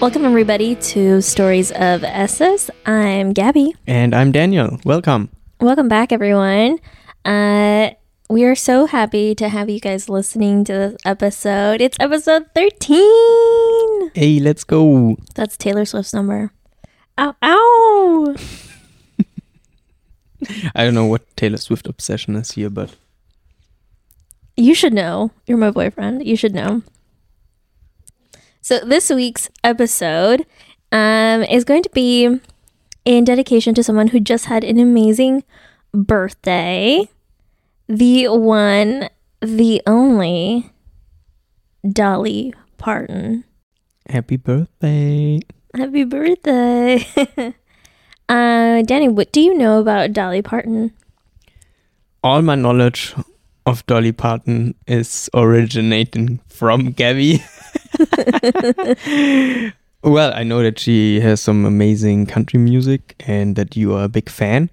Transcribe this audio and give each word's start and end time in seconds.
Welcome, 0.00 0.24
everybody, 0.24 0.76
to 0.76 1.20
Stories 1.20 1.72
of 1.72 2.04
Esses. 2.04 2.70
I'm 2.86 3.32
Gabby. 3.32 3.74
And 3.86 4.14
I'm 4.14 4.30
Daniel. 4.30 4.78
Welcome. 4.84 5.30
Welcome 5.60 5.88
back, 5.88 6.12
everyone. 6.12 6.78
Uh, 7.24 7.90
we 8.30 8.44
are 8.44 8.54
so 8.54 8.86
happy 8.86 9.34
to 9.34 9.48
have 9.48 9.68
you 9.68 9.80
guys 9.80 10.08
listening 10.08 10.62
to 10.64 10.72
this 10.72 10.96
episode. 11.04 11.80
It's 11.80 11.96
episode 11.98 12.46
13. 12.54 14.10
Hey, 14.14 14.38
let's 14.38 14.62
go. 14.62 15.16
That's 15.34 15.56
Taylor 15.56 15.84
Swift's 15.84 16.14
number. 16.14 16.52
Ow, 17.18 17.34
ow. 17.42 18.36
I 20.76 20.84
don't 20.84 20.94
know 20.94 21.06
what 21.06 21.36
Taylor 21.36 21.56
Swift 21.56 21.88
obsession 21.88 22.36
is 22.36 22.52
here, 22.52 22.70
but 22.70 22.94
You 24.56 24.74
should 24.74 24.92
know. 24.92 25.32
You're 25.46 25.58
my 25.58 25.72
boyfriend. 25.72 26.24
You 26.24 26.36
should 26.36 26.54
know. 26.54 26.82
So 28.60 28.80
this 28.80 29.10
week's 29.10 29.48
episode 29.64 30.44
um, 30.92 31.42
is 31.44 31.64
going 31.64 31.82
to 31.82 31.90
be 31.90 32.40
in 33.04 33.24
dedication 33.24 33.74
to 33.74 33.82
someone 33.82 34.08
who 34.08 34.20
just 34.20 34.46
had 34.46 34.64
an 34.64 34.78
amazing 34.78 35.44
birthday. 35.92 37.08
The 37.88 38.28
one, 38.28 39.08
the 39.40 39.80
only 39.86 40.70
Dolly 41.88 42.54
Parton. 42.76 43.44
happy 44.08 44.36
birthday. 44.36 45.40
Happy 45.74 46.04
birthday. 46.04 47.06
uh, 48.28 48.82
Danny, 48.82 49.08
what 49.08 49.32
do 49.32 49.40
you 49.40 49.54
know 49.56 49.80
about 49.80 50.12
Dolly 50.12 50.42
Parton? 50.42 50.92
All 52.22 52.42
my 52.42 52.56
knowledge 52.56 53.14
of 53.64 53.86
Dolly 53.86 54.12
Parton 54.12 54.74
is 54.86 55.30
originating 55.34 56.40
from 56.48 56.92
Gabby. 56.92 57.42
well, 60.02 60.32
I 60.34 60.42
know 60.42 60.62
that 60.62 60.78
she 60.78 61.20
has 61.20 61.40
some 61.40 61.64
amazing 61.64 62.26
country 62.26 62.58
music 62.58 63.14
and 63.26 63.56
that 63.56 63.76
you 63.76 63.94
are 63.94 64.04
a 64.04 64.08
big 64.08 64.28
fan. 64.28 64.70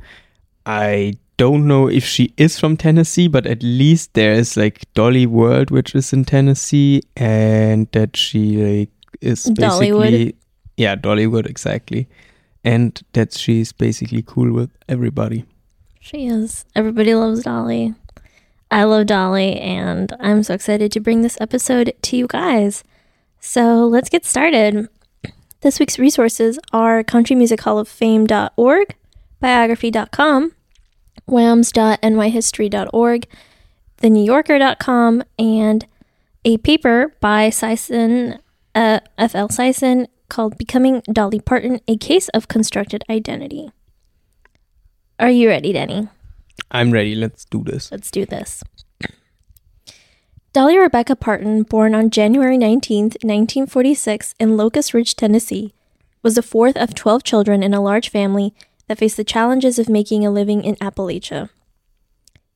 I 0.66 1.14
don't 1.38 1.68
know 1.68 1.88
if 1.88 2.06
she 2.06 2.34
is 2.38 2.60
from 2.60 2.78
Tennessee, 2.78 3.28
but 3.28 3.46
at 3.46 3.62
least 3.62 4.14
there 4.14 4.32
is 4.32 4.56
like 4.56 4.92
Dolly 4.94 5.26
World, 5.26 5.70
which 5.70 5.94
is 5.94 6.14
in 6.14 6.26
Tennessee, 6.26 7.04
and 7.16 7.88
that 7.92 8.16
she 8.16 8.58
like 8.58 8.90
is 9.22 9.50
basically 9.50 9.90
Dollywood? 9.90 10.36
yeah, 10.78 10.96
Dollywood 10.96 11.46
exactly, 11.46 12.08
and 12.64 13.02
that 13.14 13.34
she's 13.34 13.72
basically 13.72 14.24
cool 14.26 14.52
with 14.54 14.70
everybody. 14.88 15.46
She 16.00 16.28
is. 16.28 16.66
Everybody 16.76 17.16
loves 17.16 17.44
Dolly. 17.44 17.96
I 18.72 18.84
love 18.84 19.08
Dolly, 19.08 19.60
and 19.60 20.16
I'm 20.20 20.44
so 20.44 20.54
excited 20.54 20.92
to 20.94 21.00
bring 21.00 21.22
this 21.22 21.38
episode 21.40 21.94
to 22.02 22.18
you 22.18 22.28
guys. 22.28 22.84
So 23.46 23.86
let's 23.86 24.10
get 24.10 24.26
started. 24.26 24.90
This 25.62 25.80
week's 25.80 26.00
resources 26.00 26.58
are 26.74 27.04
countrymusichalloffame.org, 27.04 28.96
biography.com, 29.40 30.52
wams.nyhistory.org, 31.30 33.28
thenewyorker.com, 34.02 35.24
and 35.38 35.86
a 36.44 36.58
paper 36.58 37.16
by 37.22 37.50
Sison, 37.50 38.40
uh, 38.74 39.00
F.L. 39.20 39.50
Sison 39.50 40.08
called 40.28 40.58
Becoming 40.58 41.04
Dolly 41.14 41.40
Parton, 41.40 41.80
A 41.88 41.98
Case 41.98 42.30
of 42.30 42.48
Constructed 42.48 43.04
Identity. 43.10 43.70
Are 45.20 45.30
you 45.30 45.50
ready, 45.50 45.72
Denny? 45.72 46.10
I'm 46.72 46.90
ready. 46.92 47.14
Let's 47.14 47.46
do 47.46 47.64
this. 47.64 47.92
Let's 47.92 48.10
do 48.10 48.26
this. 48.26 48.64
Dolly 50.56 50.78
Rebecca 50.78 51.18
Parton, 51.18 51.64
born 51.64 51.94
on 51.94 52.10
January 52.10 52.58
19, 52.58 53.04
1946, 53.04 54.36
in 54.40 54.56
Locust 54.56 54.94
Ridge, 54.94 55.18
Tennessee, 55.18 55.74
was 56.24 56.36
the 56.36 56.42
fourth 56.42 56.78
of 56.78 56.96
12 56.96 57.26
children 57.26 57.62
in 57.62 57.74
a 57.74 57.82
large 57.82 58.08
family 58.08 58.54
that 58.88 58.98
faced 58.98 59.18
the 59.18 59.26
challenges 59.26 59.78
of 59.78 59.90
making 59.90 60.26
a 60.26 60.32
living 60.32 60.64
in 60.64 60.78
Appalachia. 60.78 61.50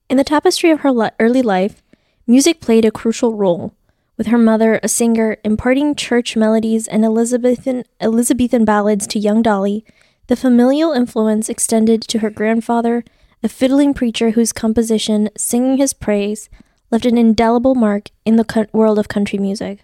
In 0.08 0.16
the 0.16 0.24
tapestry 0.24 0.70
of 0.70 0.80
her 0.80 0.90
li- 0.90 1.10
early 1.20 1.42
life, 1.42 1.82
music 2.26 2.62
played 2.62 2.86
a 2.86 2.90
crucial 2.90 3.34
role, 3.34 3.74
with 4.16 4.28
her 4.28 4.38
mother, 4.38 4.80
a 4.82 4.88
singer, 4.88 5.36
imparting 5.44 5.94
church 5.94 6.38
melodies 6.38 6.88
and 6.88 7.04
Elizabethan, 7.04 7.84
Elizabethan 8.00 8.64
ballads 8.64 9.06
to 9.08 9.18
young 9.18 9.42
Dolly. 9.42 9.84
The 10.28 10.36
familial 10.36 10.92
influence 10.92 11.50
extended 11.50 12.00
to 12.04 12.20
her 12.20 12.30
grandfather, 12.30 13.04
a 13.42 13.48
fiddling 13.50 13.92
preacher 13.92 14.30
whose 14.30 14.54
composition, 14.54 15.28
Singing 15.36 15.76
His 15.76 15.92
Praise, 15.92 16.48
left 16.90 17.06
an 17.06 17.16
indelible 17.18 17.74
mark 17.74 18.08
in 18.24 18.36
the 18.36 18.68
world 18.72 18.98
of 18.98 19.08
country 19.08 19.38
music. 19.38 19.80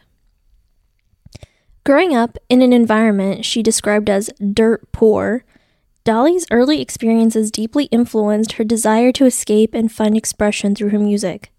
Growing 1.85 2.17
up 2.17 2.37
in 2.49 2.63
an 2.63 2.73
environment 2.73 3.45
she 3.45 3.63
described 3.63 4.11
as 4.11 4.31
dirt 4.53 4.91
poor, 4.93 5.45
Dolly's 6.05 6.47
early 6.51 6.81
experiences 6.81 7.51
deeply 7.51 7.85
influenced 7.87 8.53
her 8.53 8.65
desire 8.65 9.13
to 9.13 9.25
escape 9.27 9.75
and 9.75 9.91
find 9.91 10.17
expression 10.17 10.75
through 10.75 10.91
her 10.91 10.99
music. 10.99 11.53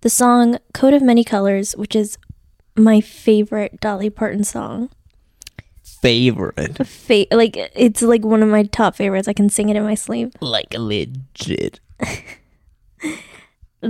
The 0.00 0.10
song 0.10 0.58
Coat 0.72 0.94
of 0.94 1.02
Many 1.02 1.24
Colors, 1.24 1.76
which 1.76 1.94
is 1.94 2.16
my 2.76 3.00
favorite 3.00 3.80
Dolly 3.80 4.10
Parton 4.10 4.44
song, 4.44 4.90
Favorite. 5.82 6.86
fa- 6.86 7.26
like 7.30 7.56
it's 7.74 8.00
like 8.00 8.24
one 8.24 8.42
of 8.42 8.48
my 8.48 8.62
top 8.62 8.96
favorites. 8.96 9.28
I 9.28 9.34
can 9.34 9.50
sing 9.50 9.68
it 9.68 9.76
in 9.76 9.82
my 9.82 9.94
sleep. 9.94 10.32
Like 10.40 10.72
legit. 10.72 11.78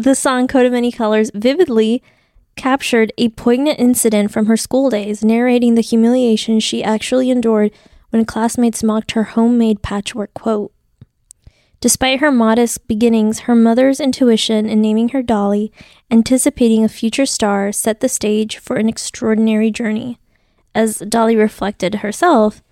The 0.00 0.14
song 0.14 0.48
Coat 0.48 0.64
of 0.64 0.72
Many 0.72 0.90
Colors 0.90 1.30
vividly 1.34 2.02
captured 2.56 3.12
a 3.18 3.28
poignant 3.28 3.78
incident 3.78 4.30
from 4.30 4.46
her 4.46 4.56
school 4.56 4.88
days, 4.88 5.22
narrating 5.22 5.74
the 5.74 5.82
humiliation 5.82 6.58
she 6.58 6.82
actually 6.82 7.30
endured 7.30 7.70
when 8.08 8.24
classmates 8.24 8.82
mocked 8.82 9.12
her 9.12 9.24
homemade 9.24 9.82
patchwork 9.82 10.32
quote. 10.32 10.72
Despite 11.82 12.20
her 12.20 12.32
modest 12.32 12.88
beginnings, 12.88 13.40
her 13.40 13.54
mother's 13.54 14.00
intuition 14.00 14.70
in 14.70 14.80
naming 14.80 15.10
her 15.10 15.20
Dolly, 15.20 15.70
anticipating 16.10 16.82
a 16.82 16.88
future 16.88 17.26
star, 17.26 17.70
set 17.70 18.00
the 18.00 18.08
stage 18.08 18.56
for 18.56 18.76
an 18.76 18.88
extraordinary 18.88 19.70
journey. 19.70 20.18
As 20.74 21.00
Dolly 21.00 21.36
reflected 21.36 21.96
herself, 21.96 22.62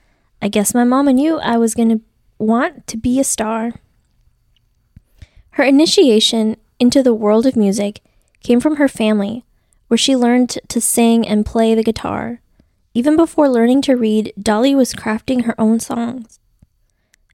I 0.40 0.48
guess 0.48 0.72
my 0.72 0.84
mama 0.84 1.12
knew 1.12 1.36
I 1.40 1.58
was 1.58 1.74
going 1.74 1.90
to 1.90 2.00
want 2.38 2.86
to 2.86 2.96
be 2.96 3.20
a 3.20 3.24
star. 3.24 3.74
Her 5.50 5.64
initiation 5.64 6.56
into 6.78 7.02
the 7.02 7.14
world 7.14 7.46
of 7.46 7.56
music 7.56 8.00
came 8.42 8.60
from 8.60 8.76
her 8.76 8.88
family, 8.88 9.44
where 9.88 9.98
she 9.98 10.16
learned 10.16 10.58
to 10.68 10.80
sing 10.80 11.26
and 11.26 11.46
play 11.46 11.74
the 11.74 11.82
guitar. 11.82 12.40
Even 12.94 13.16
before 13.16 13.48
learning 13.48 13.82
to 13.82 13.96
read, 13.96 14.32
Dolly 14.40 14.74
was 14.74 14.94
crafting 14.94 15.44
her 15.44 15.54
own 15.60 15.80
songs. 15.80 16.38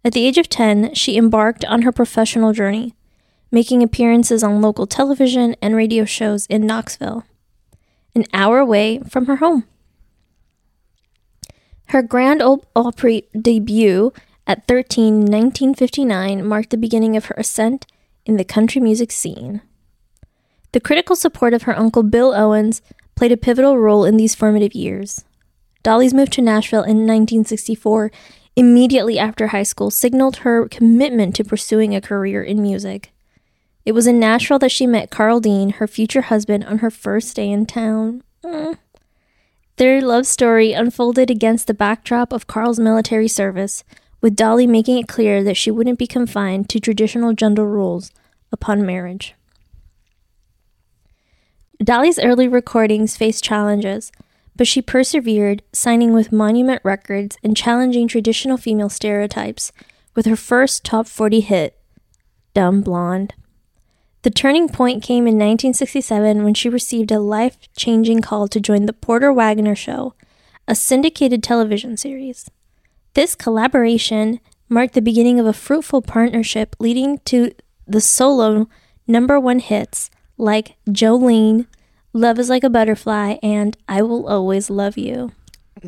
At 0.05 0.13
the 0.13 0.27
age 0.27 0.39
of 0.39 0.49
10, 0.49 0.95
she 0.95 1.17
embarked 1.17 1.65
on 1.65 1.83
her 1.83 1.93
professional 1.93 2.53
journey, 2.53 2.95
making 3.51 3.83
appearances 3.83 4.43
on 4.43 4.61
local 4.61 4.87
television 4.87 5.57
and 5.63 5.75
radio 5.75 6.05
shows 6.05 6.47
in 6.47 6.67
Knoxville, 6.67 7.25
an 8.15 8.25
hour 8.33 8.59
away 8.59 9.01
from 9.09 9.27
her 9.27 9.37
home. 9.37 9.65
Her 11.87 12.03
Grand 12.03 12.43
Ole 12.43 12.65
Opry 12.75 13.29
debut 13.41 14.13
at 14.47 14.67
13 14.67 15.21
1959 15.21 16.47
marked 16.47 16.71
the 16.71 16.77
beginning 16.77 17.17
of 17.17 17.27
her 17.27 17.35
ascent 17.39 17.87
in 18.27 18.37
the 18.37 18.45
country 18.45 18.81
music 18.81 19.13
scene. 19.13 19.61
The 20.73 20.81
critical 20.81 21.17
support 21.17 21.55
of 21.55 21.63
her 21.63 21.79
uncle 21.79 22.03
Bill 22.03 22.35
Owens 22.35 22.83
played 23.15 23.33
a 23.33 23.37
pivotal 23.37 23.79
role 23.79 24.05
in 24.05 24.17
these 24.17 24.35
formative 24.35 24.75
years. 24.75 25.25
Dolly's 25.83 26.15
move 26.15 26.31
to 26.31 26.43
Nashville 26.43 26.83
in 26.83 27.07
1964, 27.07 28.11
immediately 28.57 29.19
after 29.19 29.49
high 29.49 29.63
school, 29.63 29.91
signaled 29.91 30.39
her 30.39 30.67
commitment 30.69 31.35
to 31.37 31.45
pursuing 31.45 31.95
a 31.95 32.01
career 32.01 32.43
in 32.43 32.61
music. 32.61 33.13
It 33.85 33.93
was 33.93 34.07
in 34.07 34.19
Nashville 34.19 34.59
that 34.61 34.73
she 34.73 34.87
met 34.87 35.11
Carl 35.11 35.41
Dean, 35.41 35.71
her 35.71 35.87
future 35.87 36.23
husband, 36.23 36.65
on 36.65 36.79
her 36.79 36.91
first 36.91 37.37
day 37.37 37.51
in 37.51 37.67
town. 37.67 38.23
Mm. 38.43 38.79
Their 39.77 40.01
love 40.01 40.27
story 40.27 40.73
unfolded 40.73 41.31
against 41.31 41.67
the 41.67 41.75
backdrop 41.75 42.33
of 42.33 42.47
Carl's 42.47 42.79
military 42.79 43.29
service, 43.29 43.85
with 44.25 44.37
Dolly 44.37 44.67
making 44.67 44.97
it 44.97 45.07
clear 45.07 45.45
that 45.45 45.55
she 45.55 45.71
wouldn't 45.71 45.99
be 45.99 46.07
confined 46.07 46.67
to 46.71 46.81
traditional 46.81 47.35
gender 47.35 47.67
roles 47.67 48.11
upon 48.51 48.87
marriage. 48.87 49.35
Dolly's 51.79 52.19
early 52.19 52.49
recordings 52.49 53.19
faced 53.19 53.45
challenges, 53.45 54.11
but 54.57 54.67
she 54.67 54.81
persevered, 54.81 55.63
signing 55.75 56.15
with 56.15 56.33
Monument 56.33 56.81
Records 56.83 57.37
and 57.45 57.55
challenging 57.55 58.09
traditional 58.09 58.57
female 58.57 58.89
stereotypes 58.89 59.73
with 60.15 60.25
her 60.25 60.37
first 60.37 60.85
top 60.85 61.07
40 61.07 61.41
hit, 61.41 61.79
Dumb 62.55 62.81
Blonde. 62.81 63.35
The 64.23 64.31
turning 64.31 64.71
point 64.71 65.03
came 65.03 65.27
in 65.27 65.35
1967 65.35 66.43
when 66.43 66.55
she 66.55 66.71
received 66.71 67.13
a 67.13 67.21
life 67.21 67.59
changing 67.77 68.23
call 68.23 68.49
to 68.49 68.59
join 68.59 68.87
the 68.87 68.95
Porter 68.95 69.31
Wagoner 69.31 69.75
Show, 69.75 70.15
a 70.67 70.75
syndicated 70.75 71.43
television 71.43 71.99
series. 71.99 72.49
This 73.15 73.35
collaboration 73.37 74.41
marked 74.69 74.95
the 74.95 75.03
beginning 75.03 75.39
of 75.39 75.47
a 75.47 75.53
fruitful 75.53 76.03
partnership 76.03 76.75
leading 76.81 77.19
to 77.27 77.53
the 77.87 78.01
solo 78.01 78.69
number 79.07 79.39
one 79.39 79.61
hits 79.61 80.11
like 80.37 80.75
Jolene, 80.89 81.67
Love 82.13 82.39
is 82.39 82.49
Like 82.49 82.65
a 82.65 82.71
Butterfly, 82.71 83.37
and 83.43 83.77
I 83.89 84.03
Will 84.03 84.27
Always 84.27 84.69
Love 84.69 84.99
You. 84.99 85.31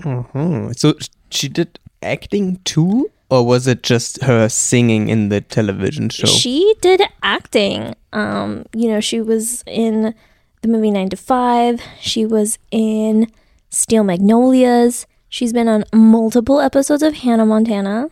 Uh-huh. 0.05 0.73
So 0.73 0.95
she 1.31 1.49
did 1.49 1.79
acting 2.03 2.61
too, 2.65 3.11
or 3.29 3.45
was 3.45 3.67
it 3.67 3.83
just 3.83 4.23
her 4.23 4.49
singing 4.49 5.09
in 5.09 5.29
the 5.29 5.41
television 5.41 6.11
show? 6.11 6.27
She 6.27 6.75
did 6.81 7.03
acting. 7.23 7.95
Um, 8.13 8.67
you 8.73 8.89
know, 8.89 9.01
she 9.01 9.21
was 9.21 9.65
in 9.67 10.15
the 10.63 10.69
movie 10.69 10.93
Nine 10.93 11.09
to 11.09 11.17
Five. 11.17 11.81
She 12.01 12.25
was 12.25 12.59
in 12.71 13.33
Steel 13.71 14.05
Magnolias. 14.05 15.07
She's 15.29 15.53
been 15.53 15.69
on 15.69 15.85
multiple 15.93 16.61
episodes 16.61 17.03
of 17.03 17.15
Hannah 17.15 17.47
Montana. 17.47 18.09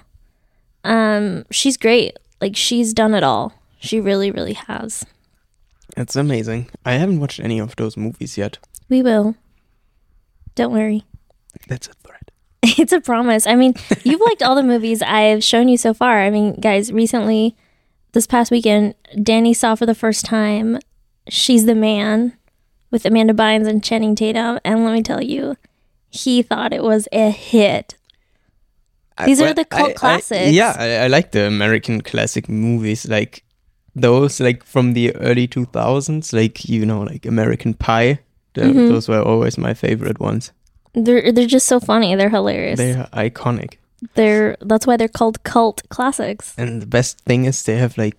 Um, 0.82 1.44
she's 1.50 1.76
great. 1.76 2.19
Like 2.40 2.56
she's 2.56 2.93
done 2.93 3.14
it 3.14 3.22
all. 3.22 3.55
She 3.78 4.00
really, 4.00 4.31
really 4.31 4.55
has. 4.55 5.05
It's 5.96 6.16
amazing. 6.16 6.70
I 6.84 6.94
haven't 6.94 7.20
watched 7.20 7.40
any 7.40 7.58
of 7.58 7.76
those 7.76 7.96
movies 7.96 8.37
yet. 8.37 8.58
We 8.88 9.02
will. 9.02 9.37
Don't 10.55 10.72
worry. 10.72 11.05
That's 11.69 11.88
a 11.88 11.93
threat. 11.93 12.31
It's 12.78 12.93
a 12.93 13.00
promise. 13.00 13.46
I 13.46 13.55
mean, 13.56 13.75
you've 14.05 14.20
liked 14.20 14.43
all 14.43 14.55
the 14.55 14.62
movies 14.62 15.02
I've 15.02 15.44
shown 15.44 15.69
you 15.69 15.76
so 15.76 15.93
far. 15.93 16.20
I 16.20 16.31
mean, 16.31 16.58
guys, 16.61 16.93
recently, 16.93 17.55
this 18.12 18.26
past 18.26 18.50
weekend, 18.50 18.94
Danny 19.22 19.52
saw 19.52 19.75
for 19.75 19.87
the 19.87 19.94
first 19.94 20.25
time 20.25 20.78
She's 21.28 21.66
the 21.66 21.75
Man 21.75 22.37
with 22.90 23.05
Amanda 23.05 23.34
Bynes 23.34 23.66
and 23.66 23.82
Channing 23.82 24.14
Tatum. 24.14 24.61
And 24.64 24.84
let 24.84 24.93
me 24.93 25.02
tell 25.02 25.22
you, 25.22 25.56
he 26.14 26.43
thought 26.43 26.72
it 26.72 26.82
was 26.82 27.08
a 27.12 27.31
hit. 27.31 27.96
These 29.25 29.40
are 29.40 29.55
the 29.55 29.64
cult 29.64 29.90
I- 29.90 29.93
I- 29.93 29.94
classics. 29.94 30.52
yeah, 30.52 30.75
I, 30.78 31.05
I 31.05 31.06
like 31.06 31.31
the 31.32 31.46
American 31.46 32.00
classic 32.00 32.49
movies, 32.49 33.06
like 33.06 33.44
those, 33.94 34.40
like 34.40 34.64
from 34.64 34.93
the 34.94 35.14
early 35.16 35.46
two 35.46 35.66
thousands, 35.66 36.32
like 36.32 36.69
you 36.69 36.84
know, 36.87 37.02
like 37.02 37.25
American 37.26 37.75
Pie. 37.75 38.19
The, 38.55 38.62
Mhm. 38.62 38.88
Those 38.88 39.08
were 39.08 39.22
always 39.22 39.58
my 39.58 39.75
favorite 39.75 40.19
ones. 40.20 40.52
They're 40.94 41.32
they're 41.32 41.46
just 41.46 41.66
so 41.66 41.78
funny. 41.81 42.14
They're 42.16 42.31
hilarious. 42.31 42.78
They're 42.78 43.08
iconic. 43.12 43.75
They're, 44.14 44.56
that's 44.61 44.87
why 44.87 44.96
they're 44.99 45.08
called 45.20 45.43
cult 45.44 45.82
classics. 45.88 46.55
and 46.58 46.82
the 46.82 46.87
best 46.87 47.19
thing 47.26 47.46
is 47.46 47.62
they 47.64 47.76
have 47.78 47.96
like 47.99 48.16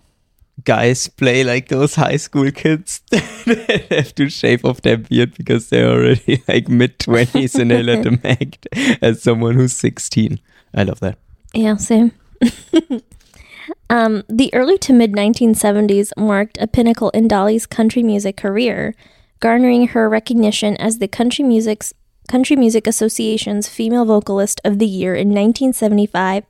guys 0.64 1.08
play 1.08 1.44
like 1.44 1.68
those 1.68 1.96
high 1.96 2.18
school 2.18 2.50
kids 2.52 3.02
that 3.12 3.88
have 3.90 4.16
to 4.16 4.30
shave 4.30 4.64
off 4.64 4.82
their 4.82 4.98
beard 4.98 5.36
because 5.36 5.70
they're 5.70 5.90
already 5.90 6.44
like 6.48 6.70
mid 6.70 6.98
twenties 7.00 7.56
and 7.56 7.72
they 7.72 7.84
let 7.84 8.04
them 8.04 8.20
act 8.24 8.68
as 9.02 9.22
someone 9.22 9.56
who's 9.56 9.74
sixteen. 9.74 10.40
I 10.74 10.84
love 10.84 11.00
that. 11.02 11.18
Yeah, 11.54 11.76
same. 11.78 12.12
um, 13.90 14.24
the 14.28 14.54
early 14.54 14.78
to 14.80 14.94
mid 14.94 15.14
1970s 15.14 16.12
marked 16.18 16.58
a 16.60 16.68
pinnacle 16.68 17.10
in 17.12 17.28
Dolly's 17.28 17.66
country 17.66 18.04
music 18.04 18.38
career, 18.38 18.94
garnering 19.40 19.90
her 19.90 20.10
recognition 20.10 20.76
as 20.78 21.00
the 21.00 21.08
Country 21.08 21.46
Music's 21.46 21.94
Country 22.28 22.56
Music 22.56 22.88
Association's 22.88 23.70
Female 23.70 24.04
Vocalist 24.04 24.60
of 24.66 24.80
the 24.80 24.88
Year 24.88 25.14
in 25.14 25.30
1975 25.30 26.44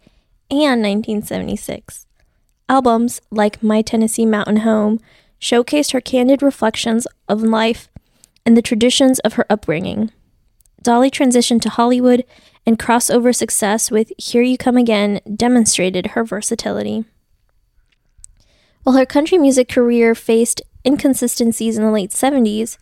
and 0.50 0.82
1976. 0.82 2.08
Albums 2.68 3.22
like 3.30 3.62
My 3.62 3.84
Tennessee 3.84 4.26
Mountain 4.26 4.58
Home 4.58 5.00
showcased 5.40 5.92
her 5.92 6.02
candid 6.02 6.42
reflections 6.42 7.06
of 7.28 7.44
life 7.44 7.90
and 8.44 8.58
the 8.58 8.62
traditions 8.62 9.20
of 9.20 9.34
her 9.34 9.46
upbringing. 9.52 10.12
Dolly 10.82 11.12
transitioned 11.12 11.62
to 11.62 11.70
Hollywood 11.70 12.24
and 12.66 12.80
crossover 12.80 13.36
success 13.36 13.92
with 13.92 14.12
Here 14.18 14.42
You 14.42 14.58
Come 14.58 14.78
Again 14.78 15.20
demonstrated 15.36 16.08
her 16.08 16.24
versatility. 16.24 17.06
While 18.84 18.98
her 18.98 19.06
country 19.06 19.38
music 19.38 19.70
career 19.70 20.16
faced 20.16 20.62
inconsistencies 20.86 21.78
in 21.78 21.84
the 21.84 21.92
late 21.92 22.12
70s, 22.12 22.78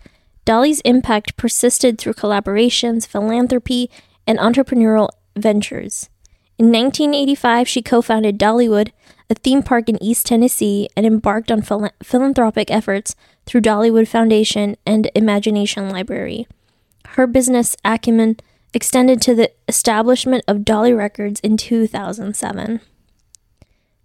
Dolly's 0.46 0.82
impact 0.82 1.36
persisted 1.38 1.98
through 1.98 2.14
collaborations, 2.14 3.08
philanthropy, 3.08 3.90
and 4.28 4.38
entrepreneurial 4.40 5.10
ventures. 5.36 6.10
In 6.64 6.72
1985, 6.72 7.68
she 7.68 7.82
co 7.82 8.02
founded 8.02 8.40
Dollywood, 8.40 8.94
a 9.30 9.36
theme 9.36 9.64
park 9.64 9.90
in 9.90 10.02
East 10.02 10.26
Tennessee, 10.26 10.88
and 10.96 11.06
embarked 11.06 11.52
on 11.52 11.62
phila- 11.62 11.92
philanthropic 12.02 12.72
efforts 12.72 13.18
through 13.46 13.60
Dollywood 13.60 14.08
Foundation 14.08 14.78
and 14.86 15.12
Imagination 15.14 15.90
Library. 15.90 16.48
Her 17.06 17.28
business 17.28 17.76
acumen 17.84 18.38
extended 18.74 19.22
to 19.24 19.36
the 19.36 19.52
establishment 19.68 20.46
of 20.48 20.64
Dolly 20.64 20.94
Records 20.94 21.42
in 21.42 21.58
2007. 21.58 22.80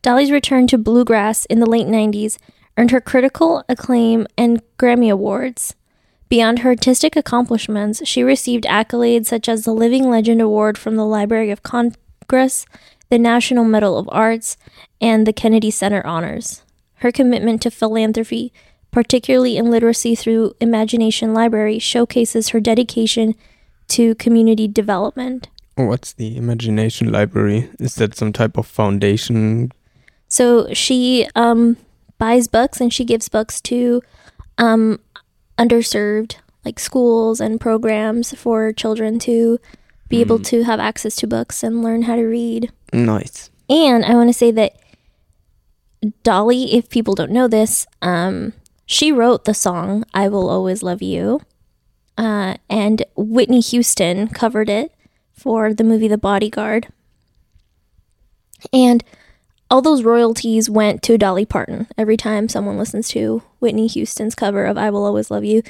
Dolly's 0.03 0.33
return 0.33 0.67
to 0.67 0.79
bluegrass 0.79 1.45
in 1.45 1.61
the 1.61 1.71
late 1.71 1.87
90s 1.87 2.39
earned 2.77 2.91
her 2.91 3.01
critical 3.01 3.63
acclaim 3.69 4.27
and 4.37 4.63
Grammy 4.79 5.13
Awards. 5.13 5.77
Beyond 6.29 6.59
her 6.59 6.71
artistic 6.71 7.15
accomplishments, 7.15 8.03
she 8.05 8.25
received 8.25 8.65
accolades 8.65 9.27
such 9.27 9.49
as 9.49 9.63
the 9.63 9.73
Living 9.73 10.11
Legend 10.11 10.43
Award 10.43 10.77
from 10.77 10.97
the 10.97 11.07
Library 11.07 11.53
of 11.53 11.63
Congress, 11.63 11.95
the 12.29 13.19
National 13.19 13.65
Medal 13.65 13.97
of 13.99 14.09
Arts, 14.13 14.57
and 15.01 15.27
the 15.27 15.33
Kennedy 15.33 15.71
Center 15.71 16.07
Honors. 16.07 16.63
Her 16.97 17.11
commitment 17.11 17.63
to 17.63 17.71
philanthropy, 17.71 18.53
particularly 18.91 19.57
in 19.57 19.71
literacy 19.71 20.15
through 20.15 20.55
Imagination 20.61 21.33
Library, 21.33 21.79
showcases 21.79 22.51
her 22.51 22.61
dedication 22.61 23.35
to 23.89 24.15
community 24.17 24.69
development. 24.69 25.49
What's 25.77 26.13
the 26.13 26.37
Imagination 26.37 27.11
Library? 27.11 27.71
Is 27.79 27.95
that 27.97 28.17
some 28.17 28.33
type 28.33 28.59
of 28.59 28.67
foundation? 28.67 29.73
So 30.29 30.73
she 30.75 31.29
um, 31.35 31.77
buys 32.19 32.49
books 32.49 32.81
and 32.81 32.93
she 32.93 33.05
gives 33.05 33.29
books 33.29 33.61
to 33.63 34.03
um, 34.59 35.01
underserved 35.57 36.37
like 36.65 36.79
schools 36.79 37.41
and 37.41 37.61
programs 37.61 38.35
for 38.35 38.73
children 38.73 39.19
to 39.21 39.59
be 40.09 40.21
able 40.21 40.39
to 40.39 40.65
have 40.65 40.81
access 40.81 41.17
to 41.17 41.27
books 41.27 41.63
and 41.63 41.83
learn 41.83 42.03
how 42.03 42.17
to 42.17 42.25
read. 42.25 42.73
Nice. 42.93 43.51
And 43.69 44.05
I 44.05 44.15
want 44.15 44.29
to 44.31 44.35
say 44.35 44.51
that 44.53 44.77
Dolly, 46.23 46.75
if 46.75 46.89
people 46.89 47.15
don't 47.15 47.33
know 47.33 47.49
this, 47.49 47.87
um, 48.01 48.53
she 48.87 49.13
wrote 49.13 49.45
the 49.45 49.55
song 49.55 50.05
"I 50.15 50.29
Will 50.29 50.49
Always 50.49 50.83
Love 50.83 51.03
You," 51.03 51.41
uh, 52.17 52.55
and 52.71 53.03
Whitney 53.17 53.61
Houston 53.61 54.29
covered 54.29 54.71
it 54.71 54.93
for 55.33 55.75
the 55.75 55.85
movie 55.85 56.09
The 56.09 56.17
Bodyguard. 56.17 56.89
And 58.73 59.05
all 59.71 59.83
those 59.83 60.03
royalties 60.03 60.71
went 60.71 61.03
to 61.03 61.19
Dolly 61.19 61.45
Parton. 61.45 61.87
Every 61.99 62.17
time 62.17 62.49
someone 62.49 62.79
listens 62.79 63.09
to 63.11 63.43
Whitney 63.59 63.87
Houston's 63.89 64.35
cover 64.35 64.65
of 64.65 64.79
"I 64.79 64.89
Will 64.91 65.05
Always 65.05 65.31
Love 65.31 65.45
You," 65.45 65.63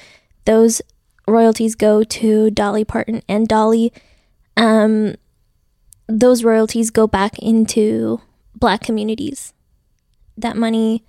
those 0.44 0.80
royalties 1.26 1.74
go 1.74 2.04
to 2.04 2.50
Dolly 2.50 2.84
Parton, 2.84 3.22
and 3.28 3.48
Dolly, 3.48 3.92
um, 4.58 5.14
those 6.08 6.44
royalties 6.44 6.90
go 6.90 7.06
back 7.06 7.38
into 7.38 8.20
Black 8.54 8.82
communities. 8.82 9.54
That 10.36 10.56
money, 10.56 11.04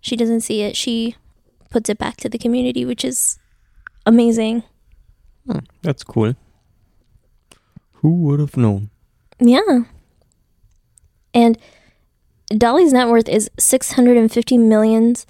she 0.00 0.16
doesn't 0.16 0.42
see 0.42 0.62
it. 0.62 0.76
She 0.76 1.16
puts 1.68 1.90
it 1.90 1.98
back 1.98 2.16
to 2.18 2.28
the 2.28 2.38
community, 2.38 2.84
which 2.84 3.04
is 3.04 3.38
amazing. 4.06 4.62
Hmm, 5.46 5.58
that's 5.82 6.04
cool. 6.04 6.34
Who 7.94 8.14
would 8.22 8.40
have 8.40 8.56
known? 8.56 8.90
Yeah. 9.40 9.80
And 11.34 11.58
Dolly's 12.56 12.92
net 12.92 13.08
worth 13.08 13.28
is 13.28 13.50
650 13.58 14.58
millions 14.58 15.26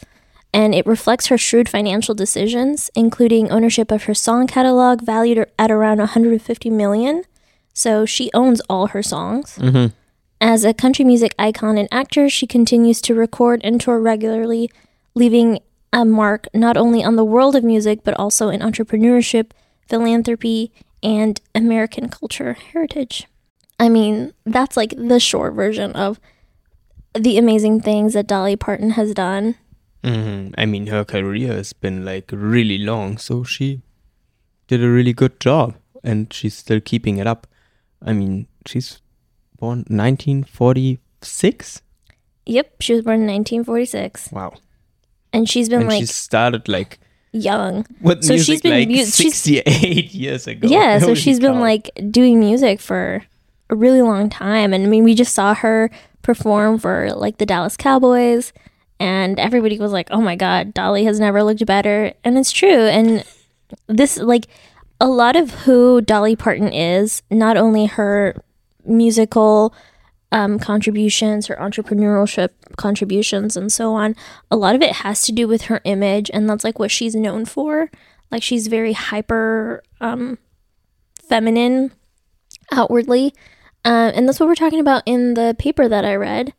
and 0.52 0.74
it 0.74 0.86
reflects 0.86 1.28
her 1.28 1.38
shrewd 1.38 1.68
financial 1.68 2.14
decisions, 2.14 2.90
including 2.94 3.50
ownership 3.50 3.90
of 3.90 4.04
her 4.04 4.14
song 4.14 4.46
catalog 4.46 5.00
valued 5.00 5.46
at 5.58 5.70
around 5.70 5.98
150 5.98 6.68
million. 6.68 7.24
So 7.72 8.04
she 8.04 8.30
owns 8.34 8.60
all 8.68 8.88
her 8.88 9.02
songs. 9.02 9.58
Mm-hmm. 9.58 9.94
As 10.40 10.64
a 10.64 10.74
country 10.74 11.04
music 11.04 11.34
icon 11.38 11.78
and 11.78 11.88
actor, 11.92 12.28
she 12.28 12.46
continues 12.46 13.00
to 13.02 13.14
record 13.14 13.60
and 13.62 13.80
tour 13.80 14.00
regularly, 14.00 14.70
leaving 15.14 15.60
a 15.92 16.04
mark 16.04 16.46
not 16.52 16.76
only 16.76 17.04
on 17.04 17.16
the 17.16 17.24
world 17.24 17.54
of 17.54 17.62
music 17.62 18.02
but 18.02 18.14
also 18.14 18.48
in 18.48 18.60
entrepreneurship, 18.60 19.52
philanthropy, 19.88 20.72
and 21.02 21.40
American 21.54 22.08
culture 22.08 22.54
heritage. 22.54 23.26
I 23.78 23.88
mean, 23.88 24.32
that's 24.44 24.76
like 24.76 24.94
the 24.96 25.20
short 25.20 25.54
version 25.54 25.92
of 25.92 26.20
the 27.14 27.36
amazing 27.36 27.80
things 27.80 28.14
that 28.14 28.26
Dolly 28.26 28.56
Parton 28.56 28.90
has 28.90 29.12
done. 29.12 29.56
Mm-hmm. 30.02 30.54
I 30.58 30.66
mean, 30.66 30.86
her 30.88 31.04
career 31.04 31.52
has 31.52 31.72
been 31.72 32.04
like 32.04 32.30
really 32.32 32.78
long, 32.78 33.18
so 33.18 33.44
she 33.44 33.82
did 34.66 34.82
a 34.82 34.88
really 34.88 35.12
good 35.12 35.38
job, 35.40 35.74
and 36.02 36.32
she's 36.32 36.54
still 36.54 36.80
keeping 36.80 37.18
it 37.18 37.26
up. 37.26 37.46
I 38.04 38.12
mean, 38.12 38.46
she's 38.66 39.00
born 39.58 39.84
1946. 39.88 41.82
Yep, 42.46 42.74
she 42.80 42.94
was 42.94 43.02
born 43.04 43.20
in 43.22 43.26
1946, 43.28 44.32
Wow, 44.32 44.54
and 45.32 45.48
she's 45.48 45.68
been 45.68 45.82
and 45.82 45.88
like 45.88 46.00
she 46.00 46.06
started 46.06 46.68
like 46.68 46.98
young. 47.30 47.86
what 48.00 48.24
So 48.24 48.32
music 48.34 48.46
she's 48.54 48.60
been 48.62 48.72
like 48.72 48.88
mu- 48.88 48.94
she's- 48.96 49.14
68 49.14 50.12
years 50.14 50.46
ago. 50.48 50.66
Yeah, 50.68 50.98
so 50.98 51.14
she's 51.14 51.38
been 51.38 51.60
like 51.60 51.90
doing 52.10 52.40
music 52.40 52.80
for 52.80 53.22
a 53.70 53.76
really 53.76 54.02
long 54.02 54.28
time. 54.28 54.72
And 54.74 54.84
I 54.84 54.88
mean, 54.88 55.04
we 55.04 55.14
just 55.14 55.34
saw 55.34 55.54
her 55.54 55.88
perform 56.22 56.78
for 56.80 57.12
like 57.14 57.38
the 57.38 57.46
Dallas 57.46 57.76
Cowboys, 57.76 58.52
and 58.98 59.38
everybody 59.38 59.78
was 59.78 59.92
like, 59.92 60.08
oh 60.10 60.20
my 60.20 60.34
God, 60.34 60.74
Dolly 60.74 61.04
has 61.04 61.20
never 61.20 61.44
looked 61.44 61.64
better. 61.64 62.12
And 62.24 62.36
it's 62.36 62.50
true. 62.50 62.68
And 62.88 63.24
this, 63.86 64.16
like, 64.18 64.48
a 65.02 65.08
lot 65.08 65.34
of 65.34 65.50
who 65.50 66.00
Dolly 66.00 66.36
Parton 66.36 66.72
is, 66.72 67.22
not 67.28 67.56
only 67.56 67.86
her 67.86 68.40
musical 68.84 69.74
um, 70.30 70.60
contributions, 70.60 71.48
her 71.48 71.56
entrepreneurship 71.56 72.50
contributions, 72.76 73.56
and 73.56 73.72
so 73.72 73.94
on, 73.94 74.14
a 74.48 74.56
lot 74.56 74.76
of 74.76 74.80
it 74.80 74.92
has 74.92 75.22
to 75.22 75.32
do 75.32 75.48
with 75.48 75.62
her 75.62 75.80
image, 75.82 76.30
and 76.32 76.48
that's 76.48 76.62
like 76.62 76.78
what 76.78 76.92
she's 76.92 77.16
known 77.16 77.44
for. 77.44 77.90
Like 78.30 78.44
she's 78.44 78.68
very 78.68 78.92
hyper 78.92 79.82
um, 80.00 80.38
feminine 81.20 81.90
outwardly. 82.70 83.34
Uh, 83.84 84.12
and 84.14 84.28
that's 84.28 84.38
what 84.38 84.48
we're 84.48 84.54
talking 84.54 84.78
about 84.78 85.02
in 85.04 85.34
the 85.34 85.56
paper 85.58 85.88
that 85.88 86.04
I 86.04 86.14
read, 86.14 86.54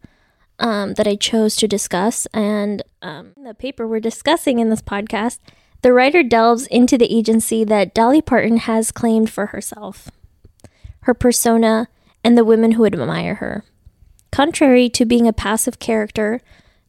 um, 0.59 0.95
that 0.95 1.07
I 1.07 1.15
chose 1.15 1.55
to 1.55 1.67
discuss. 1.67 2.27
And 2.33 2.83
um, 3.01 3.31
the 3.41 3.53
paper 3.53 3.87
we're 3.87 4.01
discussing 4.01 4.59
in 4.59 4.69
this 4.69 4.81
podcast, 4.81 5.39
the 5.83 5.93
writer 5.93 6.23
delves 6.23 6.65
into 6.67 6.97
the 6.97 7.15
agency 7.15 7.63
that 7.65 7.93
Dolly 7.93 8.21
Parton 8.21 8.57
has 8.57 8.91
claimed 8.91 9.29
for 9.29 9.47
herself, 9.47 10.09
her 11.01 11.13
persona, 11.13 11.89
and 12.23 12.37
the 12.37 12.45
women 12.45 12.71
who 12.71 12.85
admire 12.85 13.35
her. 13.35 13.65
Contrary 14.31 14.89
to 14.89 15.05
being 15.05 15.27
a 15.27 15.33
passive 15.33 15.79
character, 15.79 16.39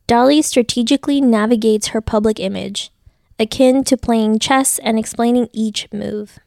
Dolly 0.07 0.43
strategically 0.43 1.21
navigates 1.21 1.89
her 1.89 2.01
public 2.01 2.39
image, 2.39 2.93
akin 3.39 3.83
to 3.85 3.97
playing 3.97 4.39
chess 4.39 4.79
and 4.79 4.97
explaining 4.97 5.49
each 5.53 5.89
move. 5.93 6.39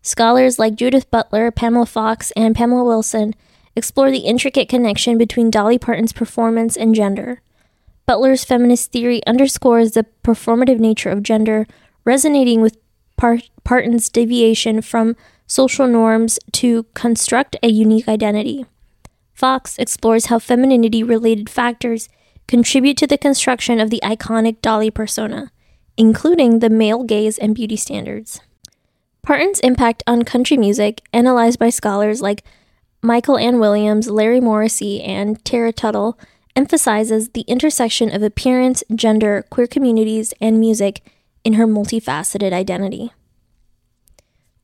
Scholars 0.00 0.58
like 0.58 0.76
Judith 0.76 1.10
Butler, 1.10 1.50
Pamela 1.50 1.84
Fox, 1.84 2.30
and 2.36 2.56
Pamela 2.56 2.84
Wilson 2.84 3.34
explore 3.74 4.10
the 4.10 4.20
intricate 4.20 4.68
connection 4.68 5.18
between 5.18 5.50
Dolly 5.50 5.78
Parton's 5.78 6.12
performance 6.12 6.74
and 6.76 6.94
gender. 6.94 7.42
Butler's 8.06 8.44
feminist 8.44 8.92
theory 8.92 9.20
underscores 9.26 9.92
the 9.92 10.06
performative 10.22 10.78
nature 10.78 11.10
of 11.10 11.22
gender, 11.22 11.66
resonating 12.04 12.60
with 12.60 12.78
Parton's 13.16 14.08
deviation 14.08 14.80
from 14.80 15.16
social 15.46 15.88
norms 15.88 16.38
to 16.52 16.84
construct 16.94 17.56
a 17.62 17.68
unique 17.68 18.08
identity. 18.08 18.66
Fox 19.34 19.76
explores 19.78 20.26
how 20.26 20.38
femininity 20.38 21.02
related 21.02 21.50
factors 21.50 22.08
contribute 22.46 22.96
to 22.96 23.06
the 23.06 23.18
construction 23.18 23.80
of 23.80 23.90
the 23.90 24.00
iconic 24.02 24.62
Dolly 24.62 24.90
persona, 24.90 25.50
including 25.96 26.60
the 26.60 26.70
male 26.70 27.02
gaze 27.02 27.38
and 27.38 27.54
beauty 27.54 27.76
standards. 27.76 28.40
Parton's 29.22 29.60
impact 29.60 30.04
on 30.06 30.22
country 30.22 30.56
music, 30.56 31.02
analyzed 31.12 31.58
by 31.58 31.70
scholars 31.70 32.22
like 32.22 32.44
Michael 33.02 33.36
Ann 33.36 33.58
Williams, 33.58 34.08
Larry 34.08 34.40
Morrissey, 34.40 35.02
and 35.02 35.44
Tara 35.44 35.72
Tuttle, 35.72 36.18
emphasizes 36.56 37.28
the 37.28 37.42
intersection 37.42 38.12
of 38.12 38.22
appearance, 38.22 38.82
gender, 38.94 39.44
queer 39.50 39.66
communities, 39.66 40.32
and 40.40 40.58
music 40.58 41.02
in 41.44 41.52
her 41.52 41.66
multifaceted 41.66 42.52
identity. 42.52 43.12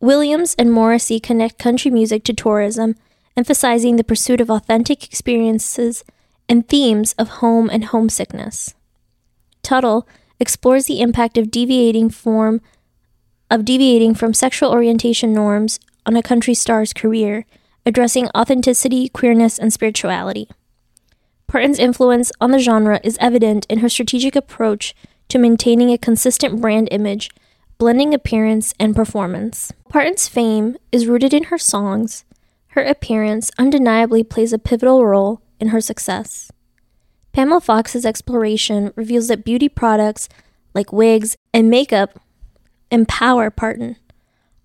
Williams 0.00 0.56
and 0.58 0.72
Morrissey 0.72 1.20
connect 1.20 1.58
country 1.58 1.90
music 1.90 2.24
to 2.24 2.32
tourism, 2.32 2.96
emphasizing 3.36 3.96
the 3.96 4.02
pursuit 4.02 4.40
of 4.40 4.50
authentic 4.50 5.04
experiences 5.04 6.02
and 6.48 6.68
themes 6.68 7.14
of 7.18 7.28
home 7.28 7.70
and 7.70 7.84
homesickness. 7.84 8.74
Tuttle 9.62 10.08
explores 10.40 10.86
the 10.86 11.00
impact 11.00 11.38
of 11.38 11.52
deviating 11.52 12.10
form 12.10 12.60
of 13.48 13.66
deviating 13.66 14.14
from 14.14 14.32
sexual 14.32 14.72
orientation 14.72 15.32
norms 15.32 15.78
on 16.06 16.16
a 16.16 16.22
country 16.22 16.54
star's 16.54 16.94
career, 16.94 17.44
addressing 17.84 18.28
authenticity, 18.34 19.10
queerness, 19.10 19.58
and 19.58 19.72
spirituality. 19.72 20.48
Parton's 21.52 21.78
influence 21.78 22.32
on 22.40 22.50
the 22.50 22.58
genre 22.58 22.98
is 23.04 23.18
evident 23.20 23.66
in 23.68 23.80
her 23.80 23.88
strategic 23.90 24.34
approach 24.34 24.94
to 25.28 25.36
maintaining 25.36 25.90
a 25.90 25.98
consistent 25.98 26.62
brand 26.62 26.88
image, 26.90 27.28
blending 27.76 28.14
appearance 28.14 28.72
and 28.80 28.96
performance. 28.96 29.70
Parton's 29.90 30.26
fame 30.28 30.78
is 30.92 31.06
rooted 31.06 31.34
in 31.34 31.44
her 31.44 31.58
songs. 31.58 32.24
Her 32.68 32.82
appearance 32.82 33.50
undeniably 33.58 34.24
plays 34.24 34.54
a 34.54 34.58
pivotal 34.58 35.04
role 35.04 35.42
in 35.60 35.68
her 35.68 35.80
success. 35.82 36.50
Pamela 37.32 37.60
Fox's 37.60 38.06
exploration 38.06 38.90
reveals 38.96 39.28
that 39.28 39.44
beauty 39.44 39.68
products 39.68 40.30
like 40.72 40.90
wigs 40.90 41.36
and 41.52 41.68
makeup 41.68 42.18
empower 42.90 43.50
Parton, 43.50 43.96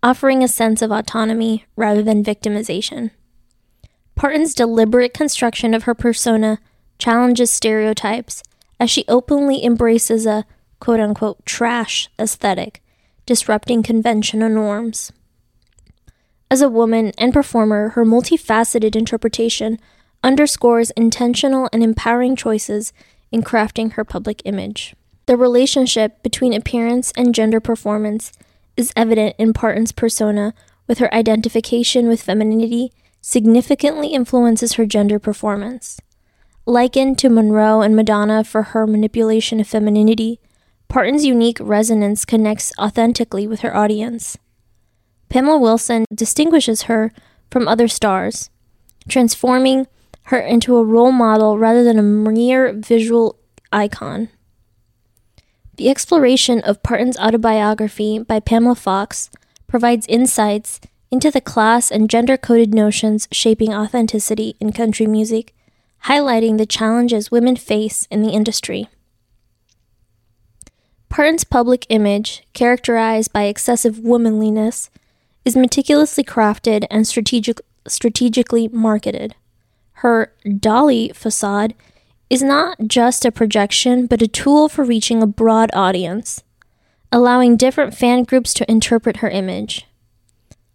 offering 0.01 0.41
a 0.41 0.48
sense 0.48 0.82
of 0.82 0.94
autonomy 0.94 1.65
rather 1.75 2.01
than 2.01 2.24
victimization. 2.24 3.12
Parton's 4.15 4.56
deliberate 4.56 5.13
construction 5.13 5.74
of 5.74 5.84
her 5.84 5.94
persona 5.94 6.60
challenges 6.98 7.51
stereotypes 7.51 8.44
as 8.80 8.89
she 8.89 9.06
openly 9.08 9.63
embraces 9.63 10.25
a 10.25 10.46
quote 10.80 11.00
unquote 11.00 11.46
trash 11.46 12.10
aesthetic, 12.20 12.82
disrupting 13.25 13.84
conventional 13.84 14.50
norms. 14.50 15.12
As 16.50 16.62
a 16.62 16.70
woman 16.70 17.12
and 17.18 17.34
performer, 17.34 17.89
her 17.89 18.06
multifaceted 18.06 18.96
interpretation 18.96 19.80
underscores 20.24 20.92
intentional 20.92 21.70
and 21.74 21.84
empowering 21.84 22.36
choices 22.36 22.94
in 23.32 23.44
crafting 23.44 23.94
her 23.94 24.06
public 24.06 24.42
image. 24.46 24.96
The 25.25 25.36
relationship 25.36 26.24
between 26.24 26.54
appearance 26.54 27.12
and 27.18 27.36
gender 27.36 27.60
performance 27.60 28.32
is 28.77 28.94
evident 28.96 29.36
in 29.38 29.51
Parton's 29.51 29.92
persona, 29.92 30.54
with 30.88 31.00
her 31.00 31.13
identification 31.13 32.08
with 32.08 32.22
femininity 32.22 32.94
significantly 33.20 34.10
influences 34.10 34.74
her 34.74 34.86
gender 34.86 35.20
performance. 35.20 36.00
Likened 36.70 37.18
to 37.20 37.30
Monroe 37.30 37.80
and 37.80 37.96
Madonna 37.96 38.44
for 38.44 38.62
her 38.62 38.86
manipulation 38.86 39.62
of 39.62 39.68
femininity, 39.70 40.42
Parton's 40.90 41.24
unique 41.24 41.60
resonance 41.62 42.26
connects 42.26 42.74
authentically 42.78 43.48
with 43.48 43.62
her 43.62 43.74
audience. 43.74 44.38
Pamela 45.30 45.60
Wilson 45.60 46.04
distinguishes 46.14 46.84
her 46.84 47.14
from 47.50 47.70
other 47.70 47.88
stars, 47.88 48.50
transforming 49.08 49.88
her 50.24 50.42
into 50.42 50.76
a 50.76 50.84
role 50.84 51.14
model 51.14 51.58
rather 51.58 51.86
than 51.86 51.98
a 51.98 52.04
mere 52.04 52.74
visual 52.74 53.40
icon. 53.72 54.28
The 55.78 55.90
exploration 55.90 56.60
of 56.60 56.84
Parton's 56.84 57.18
autobiography 57.18 58.20
by 58.20 58.42
Pamela 58.42 58.76
Fox 58.76 59.30
provides 59.68 60.06
insights 60.08 60.82
into 61.12 61.32
the 61.32 61.40
class 61.40 61.90
and 61.90 62.10
gender 62.10 62.36
coded 62.36 62.74
notions 62.74 63.30
shaping 63.32 63.74
authenticity 63.74 64.58
in 64.60 64.74
country 64.74 65.08
music, 65.08 65.54
highlighting 66.08 66.58
the 66.58 66.66
challenges 66.66 67.32
women 67.32 67.56
face 67.56 68.08
in 68.10 68.22
the 68.22 68.32
industry. 68.32 68.88
Parton's 71.10 71.44
public 71.44 71.86
image, 71.90 72.44
characterized 72.54 73.34
by 73.34 73.44
excessive 73.44 74.00
womanliness, 74.00 74.90
is 75.44 75.56
meticulously 75.56 76.24
crafted 76.24 76.86
and 76.90 77.08
strategic, 77.08 77.60
strategically 77.88 78.68
marketed. 78.70 79.36
Her 80.04 80.34
Dolly 80.60 81.12
facade 81.14 81.74
is 82.30 82.44
not 82.44 82.78
just 82.88 83.26
a 83.26 83.32
projection, 83.32 84.06
but 84.06 84.22
a 84.22 84.28
tool 84.28 84.70
for 84.70 84.84
reaching 84.84 85.22
a 85.22 85.28
broad 85.28 85.70
audience, 85.74 86.44
allowing 87.12 87.58
different 87.58 87.96
fan 87.96 88.24
groups 88.24 88.54
to 88.56 88.70
interpret 88.72 89.18
her 89.18 89.30
image. 89.30 89.88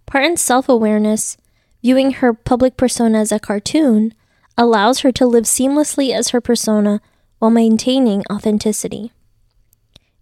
Parton's 0.07 0.41
self 0.41 0.69
awareness, 0.69 1.37
viewing 1.83 2.12
her 2.12 2.35
public 2.35 2.77
persona 2.77 3.21
as 3.21 3.33
a 3.33 3.39
cartoon, 3.39 4.15
allows 4.57 5.01
her 5.01 5.13
to 5.13 5.27
live 5.27 5.45
seamlessly 5.45 6.15
as 6.15 6.31
her 6.31 6.41
persona 6.41 7.01
while 7.39 7.51
maintaining 7.51 8.23
authenticity. 8.31 9.13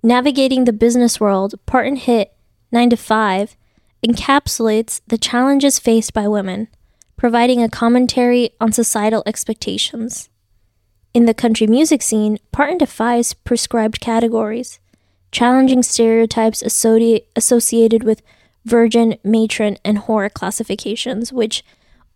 Navigating 0.02 0.64
the 0.64 0.72
business 0.72 1.20
world, 1.20 1.54
Parton 1.66 1.96
hit 1.96 2.34
9 2.72 2.90
to 2.90 2.96
5 2.96 3.56
encapsulates 4.06 5.00
the 5.06 5.18
challenges 5.18 5.78
faced 5.78 6.14
by 6.14 6.26
women, 6.26 6.68
providing 7.16 7.62
a 7.62 7.68
commentary 7.68 8.50
on 8.60 8.72
societal 8.72 9.22
expectations. 9.26 10.30
In 11.12 11.26
the 11.26 11.34
country 11.34 11.66
music 11.66 12.00
scene, 12.00 12.38
Parton 12.52 12.78
defies 12.78 13.34
prescribed 13.34 14.00
categories, 14.00 14.78
challenging 15.32 15.82
stereotypes 15.82 16.62
associated 16.62 18.04
with 18.04 18.22
virgin, 18.64 19.16
matron, 19.22 19.76
and 19.84 19.98
whore 19.98 20.32
classifications, 20.32 21.32
which 21.32 21.62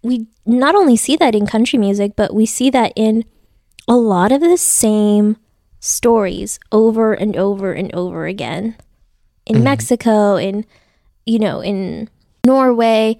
we 0.04 0.26
not 0.44 0.74
only 0.74 0.96
see 0.96 1.16
that 1.16 1.34
in 1.34 1.46
country 1.46 1.78
music, 1.78 2.12
but 2.14 2.34
we 2.34 2.44
see 2.46 2.68
that 2.70 2.92
in 2.94 3.24
a 3.88 3.96
lot 3.96 4.30
of 4.30 4.40
the 4.40 4.58
same 4.58 5.36
stories 5.80 6.60
over 6.70 7.14
and 7.14 7.36
over 7.36 7.72
and 7.72 7.92
over 7.94 8.26
again. 8.26 8.76
In 9.46 9.56
mm-hmm. 9.56 9.64
Mexico, 9.64 10.36
in, 10.36 10.66
you 11.24 11.38
know, 11.38 11.60
in 11.60 12.10
Norway, 12.44 13.16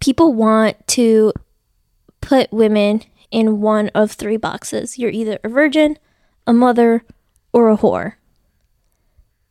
people 0.00 0.32
want 0.32 0.86
to 0.88 1.32
put 2.22 2.50
women 2.50 3.02
in 3.30 3.60
one 3.60 3.90
of 3.94 4.12
three 4.12 4.38
boxes. 4.38 4.98
You're 4.98 5.10
either 5.10 5.38
a 5.44 5.48
virgin, 5.48 5.98
a 6.46 6.52
mother, 6.52 7.04
or 7.52 7.70
a 7.70 7.76
whore. 7.76 8.14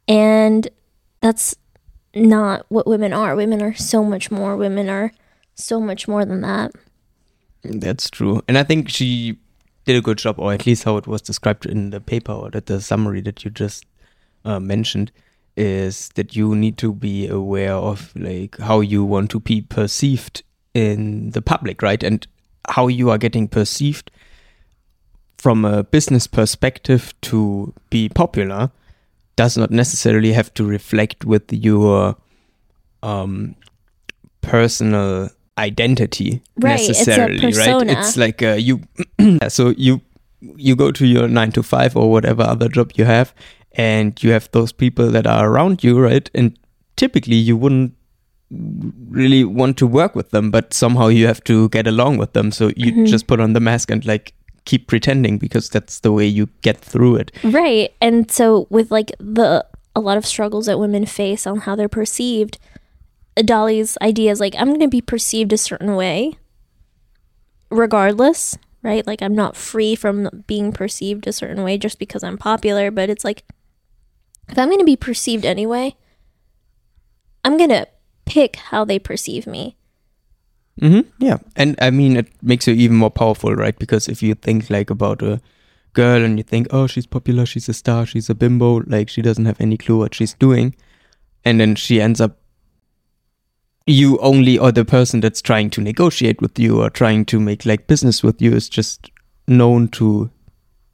And 0.07 0.67
that's 1.21 1.55
not 2.15 2.65
what 2.69 2.87
women 2.87 3.13
are. 3.13 3.35
Women 3.35 3.61
are 3.61 3.75
so 3.75 4.03
much 4.03 4.31
more. 4.31 4.57
Women 4.57 4.89
are 4.89 5.11
so 5.55 5.79
much 5.79 6.07
more 6.07 6.25
than 6.25 6.41
that. 6.41 6.71
That's 7.63 8.09
true. 8.09 8.41
And 8.47 8.57
I 8.57 8.63
think 8.63 8.89
she 8.89 9.37
did 9.85 9.95
a 9.95 10.01
good 10.01 10.17
job, 10.17 10.39
or 10.39 10.53
at 10.53 10.65
least 10.65 10.83
how 10.83 10.97
it 10.97 11.07
was 11.07 11.21
described 11.21 11.65
in 11.65 11.89
the 11.89 12.01
paper 12.01 12.31
or 12.31 12.49
that 12.51 12.67
the 12.67 12.81
summary 12.81 13.21
that 13.21 13.43
you 13.43 13.51
just 13.51 13.85
uh, 14.45 14.59
mentioned, 14.59 15.11
is 15.57 16.09
that 16.15 16.35
you 16.35 16.55
need 16.55 16.77
to 16.77 16.93
be 16.93 17.27
aware 17.27 17.73
of 17.73 18.13
like 18.15 18.57
how 18.57 18.79
you 18.79 19.03
want 19.03 19.29
to 19.31 19.39
be 19.39 19.61
perceived 19.61 20.43
in 20.73 21.31
the 21.31 21.41
public, 21.41 21.81
right? 21.81 22.01
And 22.03 22.25
how 22.69 22.87
you 22.87 23.09
are 23.09 23.17
getting 23.17 23.47
perceived 23.47 24.11
from 25.37 25.65
a 25.65 25.83
business 25.83 26.27
perspective 26.27 27.13
to 27.21 27.73
be 27.89 28.07
popular 28.09 28.71
does 29.35 29.57
not 29.57 29.71
necessarily 29.71 30.33
have 30.33 30.53
to 30.53 30.63
reflect 30.63 31.25
with 31.25 31.51
your 31.51 32.15
um, 33.01 33.55
personal 34.41 35.29
identity 35.61 36.41
Right, 36.59 36.79
it's 36.79 36.87
necessarily 36.89 37.53
right 37.57 37.89
it's 37.97 38.17
like 38.17 38.41
uh, 38.51 38.53
you 38.67 38.81
so 39.57 39.69
you 39.87 40.01
you 40.67 40.75
go 40.75 40.91
to 40.91 41.05
your 41.05 41.27
9 41.27 41.51
to 41.57 41.63
5 41.63 41.95
or 41.95 42.09
whatever 42.11 42.43
other 42.43 42.67
job 42.77 42.91
you 42.97 43.05
have 43.05 43.33
and 43.73 44.21
you 44.23 44.31
have 44.31 44.49
those 44.51 44.71
people 44.83 45.11
that 45.17 45.27
are 45.27 45.47
around 45.49 45.83
you 45.83 45.99
right 45.99 46.29
and 46.33 46.57
typically 47.03 47.35
you 47.49 47.55
wouldn't 47.55 47.93
really 49.09 49.43
want 49.43 49.77
to 49.77 49.87
work 49.87 50.15
with 50.15 50.31
them 50.31 50.51
but 50.51 50.73
somehow 50.73 51.07
you 51.07 51.27
have 51.27 51.43
to 51.43 51.69
get 51.69 51.87
along 51.87 52.17
with 52.17 52.33
them 52.33 52.51
so 52.51 52.71
you 52.75 52.91
Mhm. 52.91 53.07
just 53.07 53.27
put 53.27 53.39
on 53.39 53.53
the 53.53 53.59
mask 53.59 53.91
and 53.91 54.05
like 54.05 54.33
keep 54.65 54.87
pretending 54.87 55.37
because 55.37 55.69
that's 55.69 55.99
the 56.01 56.11
way 56.11 56.25
you 56.27 56.47
get 56.61 56.77
through 56.77 57.15
it 57.15 57.31
Right. 57.43 57.91
And 58.01 58.29
so 58.29 58.67
with 58.69 58.91
like 58.91 59.11
the 59.19 59.65
a 59.95 59.99
lot 59.99 60.17
of 60.17 60.25
struggles 60.25 60.65
that 60.67 60.79
women 60.79 61.05
face 61.05 61.45
on 61.47 61.57
how 61.65 61.75
they're 61.75 61.89
perceived, 61.89 62.57
Dolly's 63.35 63.97
idea 64.01 64.31
is 64.31 64.39
like 64.39 64.55
I'm 64.57 64.67
going 64.67 64.79
to 64.81 64.87
be 64.87 65.01
perceived 65.01 65.53
a 65.53 65.57
certain 65.57 65.95
way 65.95 66.33
regardless, 67.69 68.57
right? 68.83 69.05
Like 69.07 69.21
I'm 69.21 69.35
not 69.35 69.55
free 69.55 69.95
from 69.95 70.43
being 70.47 70.71
perceived 70.71 71.27
a 71.27 71.33
certain 71.33 71.63
way 71.63 71.77
just 71.77 71.99
because 71.99 72.23
I'm 72.23 72.37
popular, 72.37 72.91
but 72.91 73.09
it's 73.09 73.23
like 73.23 73.43
if 74.49 74.57
I'm 74.57 74.67
going 74.67 74.79
to 74.79 74.85
be 74.85 74.97
perceived 74.97 75.45
anyway, 75.45 75.95
I'm 77.45 77.57
going 77.57 77.69
to 77.69 77.87
pick 78.25 78.57
how 78.57 78.83
they 78.85 78.99
perceive 78.99 79.47
me. 79.47 79.77
hmm 80.79 81.01
Yeah, 81.19 81.37
and 81.55 81.75
I 81.81 81.89
mean 81.89 82.17
it 82.17 82.27
makes 82.41 82.67
you 82.67 82.73
even 82.73 82.97
more 82.97 83.11
powerful, 83.11 83.55
right? 83.55 83.77
Because 83.77 84.07
if 84.07 84.21
you 84.21 84.35
think 84.35 84.69
like 84.69 84.89
about 84.89 85.21
a 85.21 85.39
girl 85.93 86.23
and 86.23 86.37
you 86.37 86.43
think, 86.43 86.67
oh, 86.71 86.87
she's 86.87 87.07
popular, 87.07 87.45
she's 87.45 87.69
a 87.69 87.73
star, 87.73 88.05
she's 88.05 88.29
a 88.29 88.35
bimbo, 88.35 88.81
like 88.87 89.09
she 89.09 89.21
doesn't 89.21 89.45
have 89.45 89.59
any 89.61 89.77
clue 89.77 89.97
what 89.97 90.15
she's 90.15 90.33
doing, 90.33 90.75
and 91.45 91.59
then 91.59 91.75
she 91.75 92.01
ends 92.01 92.19
up 92.19 92.40
you 93.87 94.17
only 94.19 94.57
or 94.57 94.71
the 94.71 94.85
person 94.85 95.19
that's 95.21 95.41
trying 95.41 95.69
to 95.71 95.81
negotiate 95.81 96.41
with 96.41 96.57
you 96.59 96.81
or 96.81 96.89
trying 96.89 97.25
to 97.25 97.39
make 97.39 97.65
like 97.65 97.87
business 97.87 98.23
with 98.23 98.41
you 98.41 98.53
is 98.53 98.69
just 98.69 99.09
known 99.47 99.87
to 99.89 100.29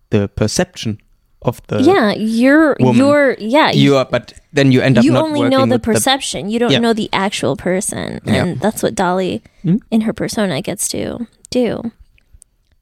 the 0.10 0.28
perception 0.30 0.98
of 1.44 1.62
the 1.68 1.82
yeah, 1.82 2.14
you're 2.14 2.76
woman. 2.80 2.96
you're 2.98 3.36
yeah, 3.40 3.72
you 3.72 3.96
are, 3.98 4.06
but 4.06 4.34
then 4.54 4.72
you 4.72 4.82
end 4.82 4.98
up 4.98 5.04
you 5.04 5.16
only 5.16 5.48
know 5.50 5.66
the 5.66 5.78
perception 5.80 6.50
you 6.50 6.58
don't 6.60 6.72
Yeah. 6.72 6.80
know 6.80 6.94
the 6.94 7.10
actual 7.14 7.56
person 7.56 8.20
Yeah. 8.26 8.34
and 8.46 8.60
that's 8.60 8.82
what 8.82 8.96
dolly 8.96 9.44
Hmm? 9.62 9.78
in 9.92 10.02
her 10.02 10.14
persona 10.14 10.62
gets 10.62 10.88
to 10.90 11.28
do 11.52 11.92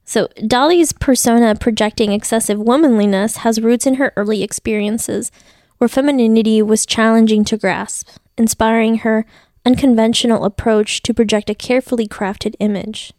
so 0.05 0.27
dolly's 0.47 0.93
persona 0.93 1.55
projecting 1.55 2.11
excessive 2.13 2.59
womanliness 2.59 3.37
has 3.37 3.59
roots 3.59 3.85
in 3.85 3.95
her 3.95 4.13
early 4.15 4.41
experiences 4.43 5.31
where 5.79 5.87
femininity 5.89 6.61
was 6.61 6.85
challenging 6.85 7.43
to 7.45 7.57
grasp 7.57 8.07
inspiring 8.37 8.99
her 8.99 9.25
unconventional 9.65 10.45
approach 10.45 11.01
to 11.01 11.13
project 11.13 11.49
a 11.49 11.55
carefully 11.55 12.07
crafted 12.07 12.55
image 12.59 13.13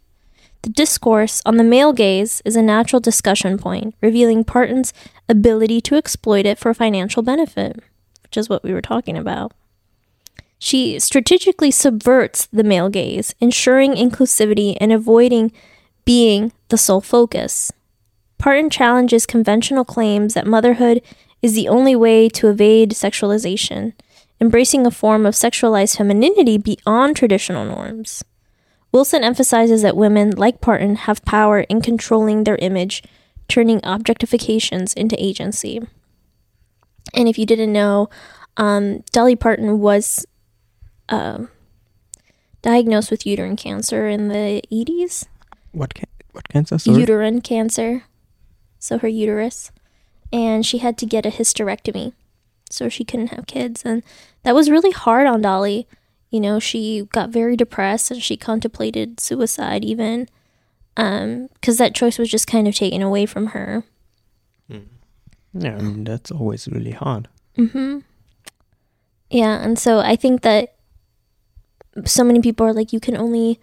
the 0.66 0.72
discourse 0.72 1.42
on 1.46 1.58
the 1.58 1.62
male 1.62 1.92
gaze 1.92 2.42
is 2.44 2.56
a 2.56 2.60
natural 2.60 2.98
discussion 2.98 3.56
point, 3.56 3.94
revealing 4.02 4.42
Parton's 4.42 4.92
ability 5.28 5.80
to 5.82 5.94
exploit 5.94 6.44
it 6.44 6.58
for 6.58 6.74
financial 6.74 7.22
benefit, 7.22 7.76
which 8.24 8.36
is 8.36 8.48
what 8.48 8.64
we 8.64 8.72
were 8.72 8.82
talking 8.82 9.16
about. 9.16 9.52
She 10.58 10.98
strategically 10.98 11.70
subverts 11.70 12.46
the 12.46 12.64
male 12.64 12.88
gaze, 12.88 13.32
ensuring 13.40 13.94
inclusivity 13.94 14.76
and 14.80 14.92
avoiding 14.92 15.52
being 16.04 16.50
the 16.68 16.78
sole 16.78 17.00
focus. 17.00 17.70
Parton 18.36 18.68
challenges 18.68 19.24
conventional 19.24 19.84
claims 19.84 20.34
that 20.34 20.48
motherhood 20.48 21.00
is 21.42 21.54
the 21.54 21.68
only 21.68 21.94
way 21.94 22.28
to 22.30 22.48
evade 22.48 22.90
sexualization, 22.90 23.92
embracing 24.40 24.86
a 24.86 24.90
form 24.90 25.26
of 25.26 25.34
sexualized 25.34 25.96
femininity 25.96 26.58
beyond 26.58 27.16
traditional 27.16 27.64
norms. 27.64 28.24
Wilson 28.92 29.24
emphasizes 29.24 29.82
that 29.82 29.96
women, 29.96 30.30
like 30.30 30.60
Parton, 30.60 30.96
have 30.96 31.24
power 31.24 31.60
in 31.60 31.80
controlling 31.80 32.44
their 32.44 32.56
image, 32.56 33.02
turning 33.48 33.80
objectifications 33.80 34.94
into 34.94 35.22
agency. 35.22 35.80
And 37.14 37.28
if 37.28 37.38
you 37.38 37.46
didn't 37.46 37.72
know, 37.72 38.08
um, 38.56 39.04
Dolly 39.12 39.36
Parton 39.36 39.80
was 39.80 40.26
um 41.08 41.48
diagnosed 42.62 43.12
with 43.12 43.24
uterine 43.26 43.54
cancer 43.54 44.08
in 44.08 44.26
the 44.28 44.60
80s. 44.72 45.26
what 45.70 45.94
can 45.94 46.06
what 46.32 46.48
cancer? 46.48 46.78
Sorry? 46.78 46.98
Uterine 46.98 47.40
cancer. 47.40 48.04
So 48.78 48.98
her 48.98 49.08
uterus. 49.08 49.70
And 50.32 50.66
she 50.66 50.78
had 50.78 50.98
to 50.98 51.06
get 51.06 51.24
a 51.24 51.30
hysterectomy. 51.30 52.12
So 52.76 52.88
she 52.88 53.04
couldn't 53.04 53.28
have 53.28 53.46
kids. 53.46 53.82
And 53.84 54.02
that 54.42 54.54
was 54.54 54.70
really 54.70 54.90
hard 54.90 55.26
on 55.26 55.42
Dolly. 55.42 55.86
You 56.30 56.40
know, 56.40 56.58
she 56.58 57.08
got 57.12 57.30
very 57.30 57.56
depressed 57.56 58.10
and 58.10 58.22
she 58.22 58.36
contemplated 58.36 59.20
suicide 59.20 59.84
even. 59.84 60.28
Um, 60.96 61.48
because 61.54 61.76
that 61.78 61.94
choice 61.94 62.18
was 62.18 62.30
just 62.30 62.46
kind 62.46 62.66
of 62.66 62.74
taken 62.74 63.02
away 63.02 63.26
from 63.26 63.48
her. 63.48 63.84
yeah, 65.52 65.76
I 65.76 65.82
mean 65.82 66.04
that's 66.04 66.30
always 66.30 66.68
really 66.68 66.92
hard. 66.92 67.28
Mm-hmm. 67.58 67.98
Yeah, 69.30 69.62
and 69.62 69.78
so 69.78 69.98
I 69.98 70.16
think 70.16 70.42
that 70.42 70.74
so 72.04 72.24
many 72.24 72.40
people 72.40 72.66
are 72.66 72.72
like, 72.72 72.92
you 72.92 73.00
can 73.00 73.16
only 73.16 73.58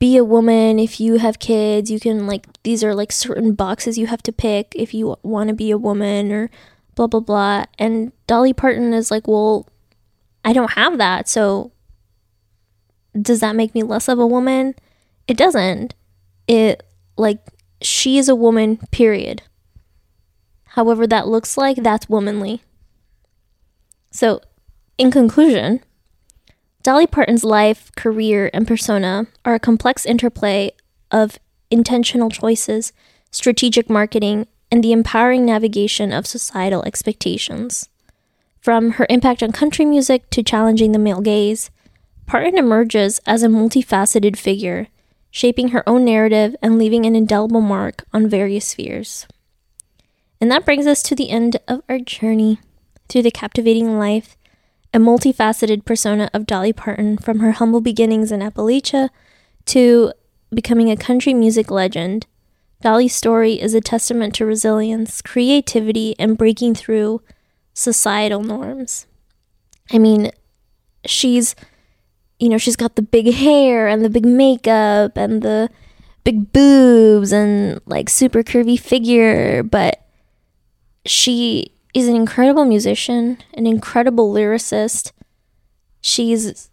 be 0.00 0.16
a 0.16 0.24
woman 0.24 0.78
if 0.78 0.98
you 0.98 1.18
have 1.18 1.38
kids. 1.38 1.90
You 1.90 2.00
can 2.00 2.26
like 2.26 2.46
these 2.64 2.82
are 2.82 2.94
like 2.94 3.12
certain 3.12 3.52
boxes 3.54 3.98
you 3.98 4.06
have 4.06 4.22
to 4.24 4.32
pick 4.32 4.72
if 4.74 4.92
you 4.92 5.16
want 5.22 5.48
to 5.48 5.54
be 5.54 5.70
a 5.70 5.78
woman 5.78 6.32
or 6.32 6.50
blah 7.00 7.06
blah 7.06 7.20
blah. 7.20 7.64
And 7.78 8.12
Dolly 8.26 8.52
Parton 8.52 8.92
is 8.92 9.10
like, 9.10 9.26
well, 9.26 9.66
I 10.44 10.52
don't 10.52 10.72
have 10.72 10.98
that, 10.98 11.28
so 11.28 11.72
does 13.18 13.40
that 13.40 13.56
make 13.56 13.74
me 13.74 13.82
less 13.82 14.06
of 14.06 14.18
a 14.18 14.26
woman? 14.26 14.74
It 15.26 15.38
doesn't. 15.38 15.94
It 16.46 16.82
like 17.16 17.38
she 17.80 18.18
is 18.18 18.28
a 18.28 18.34
woman. 18.34 18.78
Period. 18.90 19.42
However 20.64 21.06
that 21.06 21.26
looks 21.26 21.56
like, 21.56 21.78
that's 21.78 22.08
womanly. 22.08 22.62
So, 24.10 24.40
in 24.98 25.10
conclusion, 25.10 25.80
Dolly 26.82 27.06
Parton's 27.06 27.44
life, 27.44 27.90
career, 27.96 28.50
and 28.52 28.68
persona 28.68 29.26
are 29.44 29.54
a 29.54 29.60
complex 29.60 30.04
interplay 30.04 30.72
of 31.10 31.38
intentional 31.70 32.28
choices, 32.28 32.92
strategic 33.30 33.88
marketing, 33.88 34.46
and 34.70 34.82
the 34.82 34.92
empowering 34.92 35.44
navigation 35.44 36.12
of 36.12 36.26
societal 36.26 36.82
expectations. 36.84 37.88
From 38.60 38.92
her 38.92 39.06
impact 39.08 39.42
on 39.42 39.52
country 39.52 39.84
music 39.84 40.28
to 40.30 40.42
challenging 40.42 40.92
the 40.92 40.98
male 40.98 41.20
gaze, 41.20 41.70
Parton 42.26 42.58
emerges 42.58 43.20
as 43.26 43.42
a 43.42 43.48
multifaceted 43.48 44.36
figure, 44.36 44.88
shaping 45.30 45.68
her 45.68 45.88
own 45.88 46.04
narrative 46.04 46.54
and 46.62 46.78
leaving 46.78 47.06
an 47.06 47.16
indelible 47.16 47.60
mark 47.60 48.04
on 48.12 48.28
various 48.28 48.66
spheres. 48.66 49.26
And 50.40 50.50
that 50.50 50.64
brings 50.64 50.86
us 50.86 51.02
to 51.04 51.14
the 51.14 51.30
end 51.30 51.56
of 51.66 51.82
our 51.88 51.98
journey 51.98 52.58
through 53.08 53.22
the 53.22 53.30
captivating 53.30 53.98
life 53.98 54.36
and 54.92 55.04
multifaceted 55.04 55.84
persona 55.84 56.30
of 56.32 56.46
Dolly 56.46 56.72
Parton 56.72 57.18
from 57.18 57.40
her 57.40 57.52
humble 57.52 57.80
beginnings 57.80 58.32
in 58.32 58.40
Appalachia 58.40 59.10
to 59.66 60.12
becoming 60.52 60.90
a 60.90 60.96
country 60.96 61.34
music 61.34 61.70
legend. 61.70 62.26
Dolly's 62.82 63.14
story 63.14 63.60
is 63.60 63.74
a 63.74 63.80
testament 63.80 64.34
to 64.36 64.46
resilience, 64.46 65.20
creativity, 65.22 66.14
and 66.18 66.38
breaking 66.38 66.74
through 66.74 67.20
societal 67.74 68.42
norms. 68.42 69.06
I 69.92 69.98
mean, 69.98 70.30
she's, 71.04 71.54
you 72.38 72.48
know, 72.48 72.58
she's 72.58 72.76
got 72.76 72.96
the 72.96 73.02
big 73.02 73.32
hair 73.34 73.86
and 73.88 74.04
the 74.04 74.08
big 74.10 74.24
makeup 74.24 75.16
and 75.16 75.42
the 75.42 75.68
big 76.24 76.52
boobs 76.52 77.32
and 77.32 77.80
like 77.86 78.08
super 78.08 78.42
curvy 78.42 78.78
figure, 78.80 79.62
but 79.62 80.06
she 81.04 81.72
is 81.94 82.06
an 82.08 82.14
incredible 82.16 82.64
musician, 82.64 83.38
an 83.54 83.66
incredible 83.66 84.32
lyricist. 84.32 85.12
She's 86.00 86.70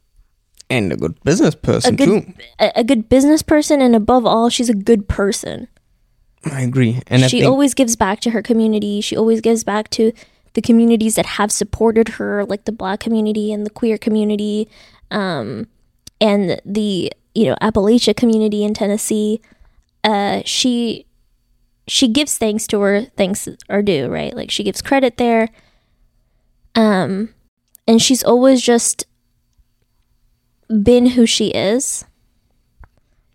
And 0.69 0.93
a 0.93 0.95
good 0.97 1.21
business 1.23 1.55
person 1.55 1.95
good- 1.97 2.05
too. 2.25 2.33
a, 2.59 2.71
a 2.77 2.83
good 2.83 3.09
business 3.09 3.41
person, 3.41 3.81
and 3.81 3.95
above 3.95 4.25
all, 4.25 4.49
she's 4.49 4.69
a 4.69 4.73
good 4.75 5.07
person. 5.09 5.67
I 6.45 6.62
agree. 6.62 7.02
And 7.08 7.23
I 7.23 7.28
she 7.28 7.39
think 7.39 7.50
always 7.50 7.73
gives 7.73 7.95
back 7.95 8.19
to 8.21 8.32
her 8.32 8.41
community. 8.41 9.02
She 9.02 9.17
always 9.17 9.41
gives 9.41 9.63
back 9.63 9.89
to 9.91 10.12
the 10.54 10.62
communities 10.62 11.15
that 11.15 11.26
have 11.26 11.52
supported 11.52 12.10
her, 12.10 12.45
like 12.45 12.65
the 12.65 12.71
black 12.71 13.00
community 13.00 13.52
and 13.52 13.65
the 13.65 13.69
queer 13.69 13.97
community, 13.97 14.67
um, 15.12 15.67
and 16.19 16.62
the 16.65 17.12
you 17.36 17.45
know 17.45 17.56
Appalachia 17.62 18.15
community 18.15 18.63
in 18.63 18.73
Tennessee. 18.73 19.41
Uh, 20.04 20.41
she 20.45 21.06
she 21.88 22.08
gives 22.08 22.38
thanks 22.38 22.67
to 22.67 22.80
her 22.82 23.06
thanks 23.17 23.47
are 23.69 23.82
due, 23.82 24.08
right? 24.08 24.36
Like 24.36 24.52
she 24.52 24.63
gives 24.63 24.82
credit 24.82 25.17
there. 25.17 25.50
Um, 26.76 27.34
and 27.88 28.02
she's 28.02 28.23
always 28.23 28.62
just 28.62 29.06
been 30.67 31.08
who 31.08 31.26
she 31.26 31.47
is. 31.47 32.06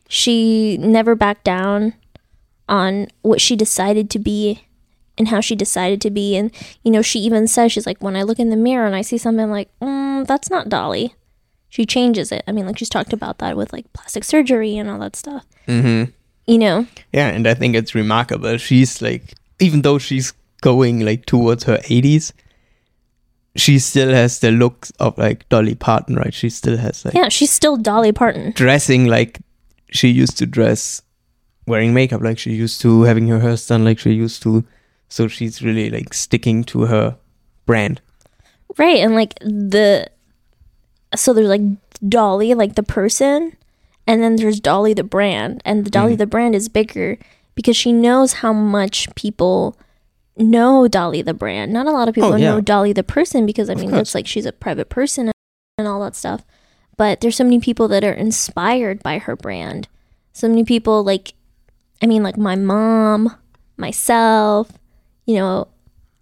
She 0.08 0.76
never 0.76 1.14
backed 1.14 1.44
down 1.44 1.94
on 2.68 3.08
what 3.22 3.40
she 3.40 3.56
decided 3.56 4.10
to 4.10 4.18
be 4.18 4.66
and 5.18 5.28
how 5.28 5.40
she 5.40 5.54
decided 5.54 6.00
to 6.02 6.10
be. 6.10 6.36
And, 6.36 6.50
you 6.82 6.90
know, 6.90 7.02
she 7.02 7.18
even 7.20 7.46
says, 7.46 7.72
she's 7.72 7.86
like, 7.86 8.02
when 8.02 8.16
I 8.16 8.22
look 8.22 8.38
in 8.38 8.50
the 8.50 8.56
mirror 8.56 8.86
and 8.86 8.96
I 8.96 9.02
see 9.02 9.18
something 9.18 9.44
I'm 9.44 9.50
like, 9.50 9.68
mm, 9.80 10.26
that's 10.26 10.50
not 10.50 10.68
Dolly. 10.68 11.14
She 11.68 11.86
changes 11.86 12.32
it. 12.32 12.42
I 12.46 12.52
mean, 12.52 12.66
like, 12.66 12.78
she's 12.78 12.88
talked 12.88 13.12
about 13.12 13.38
that 13.38 13.56
with 13.56 13.72
like 13.72 13.90
plastic 13.92 14.24
surgery 14.24 14.76
and 14.76 14.90
all 14.90 14.98
that 15.00 15.16
stuff. 15.16 15.44
Mm-hmm. 15.66 16.10
You 16.46 16.58
know? 16.58 16.86
Yeah, 17.12 17.28
and 17.28 17.46
I 17.46 17.54
think 17.54 17.74
it's 17.74 17.94
remarkable. 17.94 18.56
She's 18.58 19.00
like, 19.00 19.34
even 19.60 19.82
though 19.82 19.98
she's 19.98 20.32
going 20.60 21.00
like 21.00 21.26
towards 21.26 21.64
her 21.64 21.78
80s, 21.78 22.32
she 23.54 23.78
still 23.78 24.08
has 24.10 24.38
the 24.40 24.50
look 24.50 24.88
of 24.98 25.16
like 25.18 25.48
Dolly 25.50 25.74
Parton, 25.74 26.16
right? 26.16 26.32
She 26.32 26.48
still 26.48 26.76
has 26.78 27.04
like 27.04 27.14
Yeah, 27.14 27.28
she's 27.28 27.50
still 27.50 27.76
Dolly 27.76 28.12
Parton. 28.12 28.52
dressing 28.52 29.06
like 29.06 29.40
she 29.90 30.08
used 30.08 30.38
to 30.38 30.46
dress, 30.46 31.02
wearing 31.66 31.94
makeup 31.94 32.20
like 32.22 32.38
she 32.38 32.52
used 32.52 32.80
to, 32.82 33.02
having 33.02 33.28
her 33.28 33.40
hair 33.40 33.56
done 33.56 33.84
like 33.84 33.98
she 33.98 34.12
used 34.12 34.42
to. 34.42 34.64
So 35.08 35.28
she's 35.28 35.62
really 35.62 35.90
like 35.90 36.14
sticking 36.14 36.64
to 36.64 36.82
her 36.86 37.16
brand. 37.66 38.00
Right. 38.78 38.98
And 38.98 39.14
like 39.14 39.34
the, 39.40 40.08
so 41.14 41.32
there's 41.32 41.48
like 41.48 41.60
Dolly, 42.08 42.54
like 42.54 42.74
the 42.74 42.82
person, 42.82 43.56
and 44.06 44.22
then 44.22 44.36
there's 44.36 44.58
Dolly 44.60 44.94
the 44.94 45.04
brand. 45.04 45.60
And 45.64 45.84
the 45.84 45.90
Dolly 45.90 46.14
Mhm. 46.14 46.18
the 46.18 46.26
brand 46.26 46.54
is 46.54 46.68
bigger 46.68 47.18
because 47.54 47.76
she 47.76 47.92
knows 47.92 48.32
how 48.34 48.52
much 48.52 49.14
people 49.14 49.76
know 50.38 50.88
Dolly 50.88 51.20
the 51.22 51.34
brand. 51.34 51.72
Not 51.72 51.86
a 51.86 51.90
lot 51.92 52.08
of 52.08 52.14
people 52.14 52.32
Oh, 52.32 52.36
yeah. 52.36 52.52
know 52.54 52.60
Dolly 52.60 52.92
the 52.94 53.04
person 53.04 53.44
because 53.46 53.68
I 53.68 53.74
Of 53.74 53.80
mean, 53.80 53.90
course. 53.90 54.00
it's 54.00 54.14
like 54.14 54.26
she's 54.26 54.46
a 54.46 54.52
private 54.52 54.88
person 54.88 55.30
and 55.78 55.86
all 55.86 56.00
that 56.00 56.16
stuff. 56.16 56.44
But 56.96 57.20
there's 57.20 57.36
so 57.36 57.44
many 57.44 57.60
people 57.60 57.86
that 57.88 58.02
are 58.04 58.12
inspired 58.12 59.02
by 59.02 59.18
her 59.18 59.36
brand. 59.36 59.88
So 60.32 60.48
many 60.48 60.64
people 60.64 61.04
like, 61.04 61.34
I 62.02 62.06
mean, 62.06 62.22
like 62.22 62.36
my 62.36 62.56
mom, 62.56 63.36
myself, 63.76 64.70
you 65.26 65.36
know, 65.36 65.68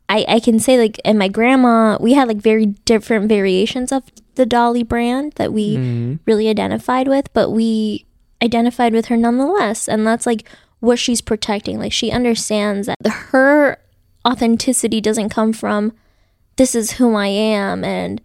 I, 0.09 0.25
I 0.29 0.41
can 0.41 0.59
say 0.59 0.77
like 0.79 1.01
and 1.05 1.19
my 1.19 1.29
grandma 1.29 1.97
we 2.01 2.15
had 2.15 2.27
like 2.29 2.39
very 2.39 2.67
different 2.67 3.29
variations 3.29 3.93
of 3.93 4.03
the 4.35 4.45
dolly 4.47 4.83
brand 4.83 5.35
that 5.37 5.53
we 5.53 5.77
Mhm. 5.77 6.19
really 6.27 6.49
identified 6.49 7.07
with 7.07 7.33
but 7.33 7.51
we 7.51 8.07
identified 8.43 8.93
with 8.93 9.07
her 9.07 9.17
nonetheless. 9.17 9.89
And 9.89 10.07
that's 10.07 10.27
like 10.27 10.49
what 10.81 10.99
she's 10.99 11.21
protecting. 11.21 11.79
Like 11.79 11.93
she 11.93 12.11
understands 12.11 12.87
that 12.89 12.97
her 13.31 13.79
authenticity 14.27 15.01
doesn't 15.01 15.29
come 15.29 15.53
from 15.53 15.93
this 16.57 16.75
is 16.75 16.93
who 16.93 17.15
i 17.15 17.27
am 17.29 17.85
and 17.85 18.21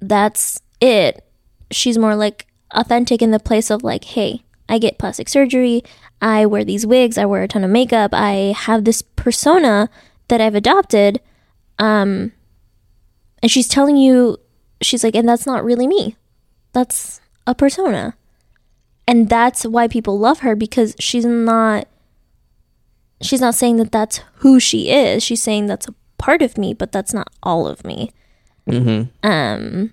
that's 0.00 0.60
it. 0.80 1.24
She's 1.70 1.98
more 1.98 2.14
like 2.16 2.46
authentic 2.72 3.20
in 3.22 3.30
the 3.30 3.38
place 3.40 3.70
of 3.70 3.82
like 3.82 4.04
hey 4.04 4.42
i 4.68 4.78
get 4.78 4.98
plastic 4.98 5.28
surgery 5.28 5.82
i 6.22 6.46
wear 6.46 6.64
these 6.64 6.86
wigs 6.86 7.18
i 7.18 7.26
wear 7.26 7.42
a 7.42 7.48
ton 7.48 7.64
of 7.64 7.70
makeup 7.70 8.14
i 8.14 8.54
have 8.56 8.84
this 8.84 9.02
persona 9.02 9.90
that 10.28 10.40
I've 10.40 10.54
adopted, 10.54 11.20
um, 11.78 12.32
and 13.42 13.50
she's 13.50 13.68
telling 13.68 13.98
you, 13.98 14.38
she's 14.80 15.04
like, 15.04 15.14
and 15.14 15.28
that's 15.28 15.44
not 15.44 15.62
really 15.62 15.86
me. 15.86 16.16
That's 16.72 17.20
a 17.46 17.54
persona. 17.54 18.14
And 19.06 19.28
that's 19.28 19.64
why 19.66 19.88
people 19.88 20.18
love 20.18 20.38
her 20.38 20.56
because 20.56 20.94
she's 20.98 21.26
not, 21.26 21.86
she's 23.20 23.42
not 23.42 23.54
saying 23.54 23.76
that 23.76 23.92
that's 23.92 24.20
who 24.36 24.58
she 24.58 24.90
is. 24.90 25.22
She's 25.22 25.42
saying 25.42 25.66
that's 25.66 25.88
a 25.88 25.94
part 26.16 26.40
of 26.40 26.56
me, 26.56 26.72
but 26.72 26.92
that's 26.92 27.12
not 27.12 27.28
all 27.42 27.66
of 27.66 27.84
me. 27.84 28.10
Mhm. 28.66 29.10
Um, 29.22 29.92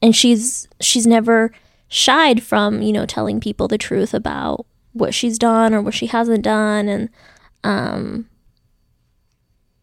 and 0.00 0.16
she's, 0.16 0.68
she's 0.80 1.06
never 1.06 1.52
shied 1.88 2.42
from, 2.42 2.80
you 2.80 2.92
know, 2.92 3.04
telling 3.04 3.40
people 3.40 3.68
the 3.68 3.76
truth 3.76 4.14
about 4.14 4.64
what 4.92 5.14
she's 5.14 5.38
done 5.38 5.74
or 5.74 5.82
what 5.82 5.94
she 5.94 6.06
hasn't 6.06 6.42
done. 6.42 6.88
And, 6.88 7.08
um, 7.64 8.28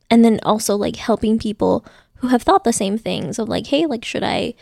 and 0.09 0.23
then 0.23 0.39
also 0.43 0.75
like 0.75 0.95
helping 0.95 1.37
people 1.37 1.85
who 2.17 2.27
have 2.27 2.41
thought 2.41 2.63
the 2.63 2.73
same 2.73 2.97
things 2.97 3.39
of 3.39 3.49
like 3.49 3.67
hey 3.67 3.85
like 3.85 4.03
should 4.03 4.23
i 4.23 4.53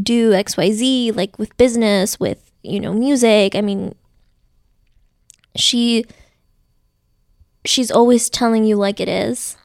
do 0.00 0.30
xyz 0.30 1.14
like 1.14 1.38
with 1.38 1.56
business 1.56 2.18
with 2.18 2.50
you 2.62 2.80
know 2.80 2.92
music 2.92 3.54
i 3.54 3.60
mean 3.60 3.94
she 5.56 6.04
she's 7.64 7.90
always 7.90 8.30
telling 8.30 8.64
you 8.64 8.76
like 8.76 9.00
it 9.00 9.08
is 9.08 9.56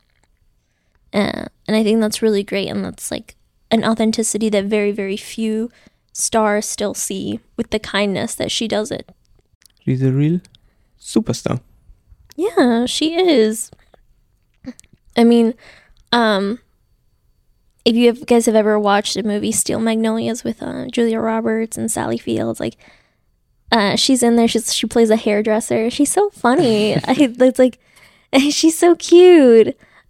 uh, 1.13 1.45
and 1.67 1.75
i 1.75 1.83
think 1.83 2.01
that's 2.01 2.21
really 2.21 2.43
great 2.43 2.67
and 2.67 2.83
that's 2.83 3.11
like 3.11 3.35
an 3.71 3.83
authenticity 3.83 4.49
that 4.49 4.65
very 4.65 4.91
very 4.91 5.17
few 5.17 5.69
stars 6.11 6.65
still 6.65 6.93
see 6.93 7.39
with 7.55 7.69
the 7.69 7.79
kindness 7.79 8.35
that 8.35 8.51
she 8.51 8.67
does 8.67 8.91
it 8.91 9.11
She's 9.87 10.03
a 10.03 10.11
real 10.11 10.41
superstar. 10.99 11.61
Yeah, 12.35 12.85
she 12.87 13.15
is. 13.15 13.71
I 15.15 15.23
mean, 15.23 15.53
um, 16.11 16.59
if 17.85 17.95
you 17.95 18.07
have, 18.07 18.25
guys 18.25 18.47
have 18.47 18.55
ever 18.55 18.77
watched 18.77 19.13
the 19.13 19.23
movie 19.23 19.53
Steel 19.53 19.79
Magnolias 19.79 20.43
with 20.43 20.61
uh, 20.61 20.87
Julia 20.87 21.21
Roberts 21.21 21.77
and 21.77 21.89
Sally 21.89 22.17
Fields, 22.17 22.59
like, 22.59 22.75
uh, 23.71 23.95
she's 23.95 24.23
in 24.23 24.35
there. 24.35 24.49
She's 24.49 24.73
she 24.73 24.87
plays 24.87 25.09
a 25.09 25.15
hairdresser. 25.15 25.89
She's 25.89 26.11
so 26.11 26.29
funny. 26.31 26.95
I 27.05 27.15
it's 27.17 27.59
like, 27.59 27.79
she's 28.49 28.77
so 28.77 28.93
cute. 28.95 29.67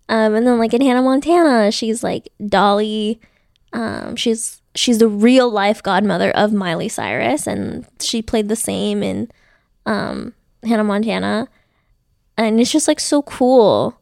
Um, 0.10 0.34
and 0.34 0.48
then 0.48 0.58
like 0.58 0.74
in 0.74 0.82
Hannah 0.82 1.04
Montana, 1.04 1.72
she's 1.72 2.04
like 2.04 2.30
Dolly. 2.48 3.20
Um, 3.74 4.16
she's 4.16 4.60
she's 4.74 4.98
the 4.98 5.08
real 5.08 5.52
life 5.52 5.84
godmother 5.84 6.32
of 6.32 6.52
Miley 6.52 6.90
Cyrus, 6.90 7.46
and 7.46 7.86
she 8.00 8.24
played 8.24 8.50
the 8.50 8.56
same 8.56 9.04
in 9.04 9.30
um, 9.88 10.34
Hannah 10.64 10.84
Montana 10.84 11.48
and 12.38 12.60
it's 12.62 12.72
just 12.72 12.88
like 12.88 13.00
so 13.00 13.22
cool 13.24 14.00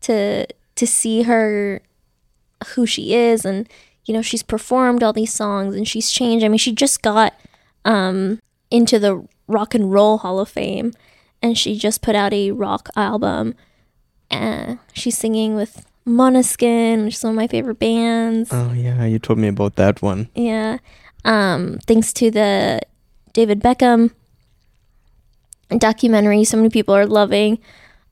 to 0.00 0.46
to 0.74 0.86
see 0.86 1.22
her 1.22 1.82
who 2.74 2.86
she 2.86 3.14
is 3.14 3.44
and 3.44 3.68
you 4.06 4.14
know 4.14 4.22
she's 4.22 4.42
performed 4.42 5.02
all 5.02 5.12
these 5.12 5.32
songs 5.32 5.76
and 5.76 5.86
she's 5.86 6.10
changed 6.10 6.44
i 6.44 6.48
mean 6.48 6.58
she 6.58 6.72
just 6.72 7.02
got 7.02 7.34
um 7.84 8.40
into 8.70 8.98
the 8.98 9.24
rock 9.48 9.74
and 9.74 9.92
roll 9.92 10.18
hall 10.18 10.40
of 10.40 10.48
fame 10.48 10.92
and 11.42 11.58
she 11.58 11.76
just 11.76 12.00
put 12.00 12.14
out 12.14 12.32
a 12.32 12.50
rock 12.52 12.88
album 12.96 13.54
and 14.30 14.78
she's 14.94 15.18
singing 15.18 15.54
with 15.54 15.84
Måneskin, 16.06 17.04
which 17.04 17.14
is 17.14 17.22
one 17.22 17.32
of 17.32 17.36
my 17.36 17.46
favorite 17.46 17.78
bands. 17.78 18.48
Oh 18.50 18.72
yeah, 18.72 19.04
you 19.04 19.18
told 19.18 19.38
me 19.38 19.48
about 19.48 19.76
that 19.76 20.02
one. 20.02 20.28
Yeah. 20.34 20.78
Um, 21.24 21.78
thanks 21.86 22.12
to 22.14 22.30
the 22.30 22.80
David 23.34 23.60
Beckham 23.60 24.10
documentary, 25.78 26.44
so 26.44 26.56
many 26.56 26.68
people 26.70 26.94
are 26.94 27.06
loving 27.06 27.58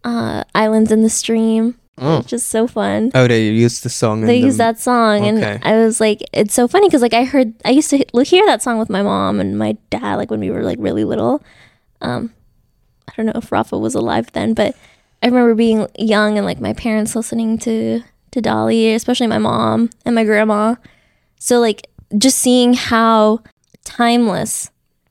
uh, 0.04 0.44
Islands 0.54 0.90
in 0.90 1.02
the 1.02 1.10
Stream. 1.10 1.76
Oh. 1.98 2.18
It's 2.18 2.28
just 2.28 2.48
so 2.48 2.66
fun. 2.66 3.10
Oh, 3.14 3.28
they 3.28 3.48
used 3.48 3.82
the 3.82 3.90
song. 3.90 4.22
They 4.22 4.36
in 4.36 4.40
the, 4.40 4.46
use 4.46 4.56
that 4.56 4.78
song, 4.80 5.18
Okay. 5.22 5.28
and 5.28 5.64
I 5.64 5.84
was 5.84 6.00
like, 6.00 6.22
it's 6.32 6.54
so 6.54 6.66
funny 6.66 6.88
because 6.88 7.02
like 7.02 7.12
I 7.12 7.24
heard, 7.24 7.52
I 7.64 7.70
used 7.70 7.90
to 7.90 7.98
hear 8.24 8.46
that 8.46 8.62
song 8.62 8.78
with 8.78 8.88
my 8.88 9.02
mom 9.02 9.38
and 9.38 9.58
my 9.58 9.76
dad, 9.90 10.14
like 10.14 10.30
when 10.30 10.40
we 10.40 10.50
were 10.50 10.62
like 10.62 10.78
really 10.80 11.04
little. 11.04 11.42
Um, 12.00 12.32
I 13.06 13.12
don't 13.16 13.26
know 13.26 13.32
if 13.34 13.52
Rafa 13.52 13.76
was 13.76 13.94
alive 13.94 14.32
then, 14.32 14.54
but 14.54 14.74
I 15.22 15.26
remember 15.26 15.54
being 15.54 15.86
young 15.98 16.38
and 16.38 16.46
like 16.46 16.60
my 16.60 16.72
parents 16.72 17.14
listening 17.14 17.58
to 17.58 18.02
to 18.30 18.40
Dolly, 18.40 18.94
especially 18.94 19.26
my 19.26 19.38
mom 19.38 19.90
and 20.06 20.14
my 20.14 20.24
grandma. 20.24 20.76
So 21.38 21.58
like 21.58 21.88
just 22.16 22.38
seeing 22.38 22.74
how 22.74 23.40
timeless 23.84 24.70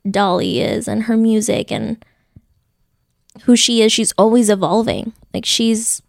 Dolly 0.09 0.61
is 0.61 0.87
and 0.87 1.03
her 1.03 1.17
music 1.17 1.71
and 1.71 2.03
who 3.43 3.55
she 3.55 3.81
is, 3.81 3.91
she's 3.91 4.13
always 4.17 4.49
evolving. 4.49 5.13
Like 5.33 5.45
she's 5.45 6.01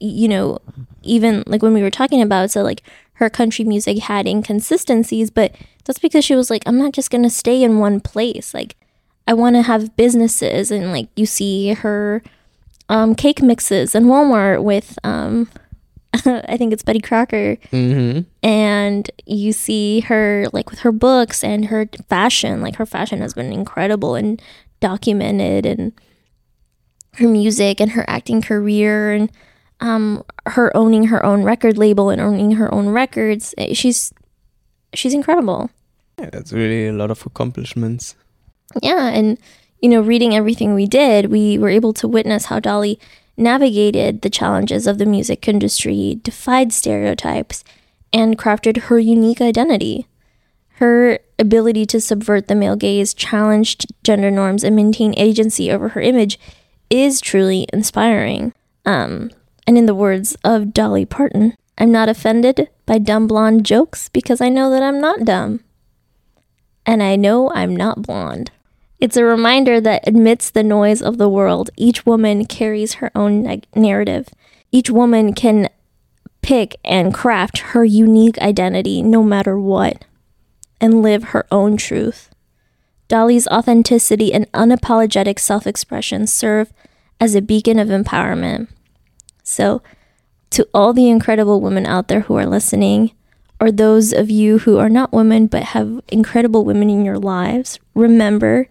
you 0.00 0.28
know, 0.28 0.58
even 1.02 1.42
like 1.46 1.60
when 1.62 1.74
we 1.74 1.82
were 1.82 1.90
talking 1.90 2.22
about 2.22 2.50
so 2.52 2.62
like 2.62 2.82
her 3.14 3.28
country 3.28 3.64
music 3.64 3.98
had 3.98 4.28
inconsistencies, 4.28 5.28
but 5.28 5.52
that's 5.84 5.98
because 5.98 6.24
she 6.24 6.36
was 6.36 6.50
like, 6.50 6.62
I'm 6.66 6.78
not 6.78 6.92
just 6.92 7.10
gonna 7.10 7.30
stay 7.30 7.62
in 7.64 7.78
one 7.80 7.98
place. 8.00 8.54
Like 8.54 8.76
I 9.26 9.34
wanna 9.34 9.62
have 9.62 9.96
businesses 9.96 10.70
and 10.70 10.92
like 10.92 11.08
you 11.16 11.26
see 11.26 11.72
her 11.74 12.22
um 12.88 13.14
cake 13.16 13.42
mixes 13.42 13.94
in 13.94 14.04
Walmart 14.04 14.62
with 14.62 14.98
um 15.02 15.48
I 16.14 16.56
think 16.56 16.72
it's 16.72 16.82
Betty 16.84 17.00
Crocker 17.00 17.56
Mm-hmm. 17.72 18.20
and 18.42 19.10
you 19.26 19.52
see 19.52 20.00
her 20.00 20.46
like 20.52 20.70
with 20.70 20.78
her 20.80 20.92
books 20.92 21.42
and 21.44 21.66
her 21.66 21.88
fashion 22.08 22.62
like 22.62 22.76
her 22.76 22.86
fashion 22.86 23.20
has 23.20 23.34
been 23.34 23.52
incredible 23.52 24.14
and 24.14 24.40
documented 24.80 25.66
and 25.66 25.92
her 27.18 27.28
music 27.28 27.80
and 27.80 27.92
her 27.92 28.04
acting 28.08 28.40
career 28.42 29.12
and 29.12 29.30
um 29.80 30.22
her 30.46 30.74
owning 30.76 31.04
her 31.08 31.24
own 31.24 31.42
record 31.44 31.76
label 31.78 32.10
and 32.10 32.20
owning 32.20 32.52
her 32.52 32.72
own 32.74 32.88
records 32.88 33.54
Eh, 33.58 33.74
she's 33.74 34.12
she's 34.94 35.14
incredible 35.14 35.70
Yeah, 36.18 36.30
that's 36.32 36.52
really 36.52 36.88
a 36.88 36.92
lot 36.92 37.10
of 37.10 37.24
accomplishments. 37.26 38.14
yeah 38.82 39.08
and 39.08 39.38
you 39.82 39.88
know 39.88 40.00
reading 40.00 40.34
everything 40.34 40.74
we 40.74 40.86
did 40.86 41.26
we 41.30 41.58
were 41.58 41.68
able 41.70 41.92
to 41.94 42.08
witness 42.08 42.46
how 42.46 42.58
dolly 42.60 42.98
navigated 43.36 44.22
the 44.22 44.30
challenges 44.30 44.86
of 44.86 44.98
the 44.98 45.06
music 45.06 45.46
industry 45.48 46.18
defied 46.22 46.72
stereotypes 46.72 47.62
and 48.12 48.36
crafted 48.38 48.76
her 48.88 48.98
unique 48.98 49.40
identity. 49.40 50.06
Her 50.80 51.18
ability 51.38 51.84
to 51.86 52.00
subvert 52.00 52.48
the 52.48 52.54
male 52.54 52.74
gaze, 52.74 53.12
challenge 53.14 53.76
gender 54.02 54.30
norms, 54.30 54.64
and 54.64 54.74
maintain 54.74 55.12
agency 55.16 55.70
over 55.70 55.90
her 55.90 56.00
image 56.00 56.38
is 56.90 57.20
truly 57.20 57.66
inspiring. 57.72 58.52
Um, 58.84 59.30
and 59.66 59.76
in 59.76 59.86
the 59.86 59.94
words 59.94 60.36
of 60.44 60.72
Dolly 60.72 61.04
Parton, 61.04 61.54
I'm 61.76 61.92
not 61.92 62.08
offended 62.08 62.68
by 62.86 62.98
dumb 62.98 63.26
blonde 63.26 63.64
jokes 63.64 64.08
because 64.08 64.40
I 64.40 64.48
know 64.48 64.70
that 64.70 64.82
I'm 64.82 65.00
not 65.00 65.24
dumb. 65.24 65.60
And 66.86 67.02
I 67.02 67.16
know 67.16 67.50
I'm 67.52 67.76
not 67.76 68.02
blonde. 68.02 68.50
It's 68.98 69.16
a 69.16 69.24
reminder 69.24 69.80
that 69.80 70.08
amidst 70.08 70.54
the 70.54 70.62
noise 70.62 71.02
of 71.02 71.18
the 71.18 71.28
world, 71.28 71.70
each 71.76 72.04
woman 72.04 72.46
carries 72.46 72.94
her 72.94 73.12
own 73.14 73.60
narrative. 73.76 74.28
Each 74.72 74.90
woman 74.90 75.34
can 75.34 75.68
pick 76.42 76.76
and 76.84 77.14
craft 77.14 77.58
her 77.58 77.84
unique 77.84 78.38
identity 78.38 79.02
no 79.02 79.22
matter 79.22 79.58
what 79.58 80.04
and 80.80 81.02
live 81.02 81.24
her 81.24 81.46
own 81.52 81.76
truth. 81.76 82.30
Dolly's 83.08 83.48
authenticity 83.48 84.32
and 84.32 84.50
unapologetic 84.52 85.38
self 85.38 85.66
expression 85.66 86.26
serve 86.26 86.72
as 87.20 87.34
a 87.34 87.42
beacon 87.42 87.78
of 87.78 87.88
empowerment. 87.88 88.68
So, 89.42 89.82
to 90.50 90.68
all 90.72 90.92
the 90.92 91.08
incredible 91.08 91.60
women 91.60 91.86
out 91.86 92.08
there 92.08 92.20
who 92.20 92.36
are 92.36 92.46
listening, 92.46 93.12
or 93.60 93.72
those 93.72 94.12
of 94.12 94.30
you 94.30 94.58
who 94.58 94.78
are 94.78 94.88
not 94.88 95.12
women 95.12 95.46
but 95.46 95.62
have 95.64 96.00
incredible 96.08 96.64
women 96.64 96.90
in 96.90 97.04
your 97.04 97.18
lives, 97.18 97.78
remember 97.94 98.68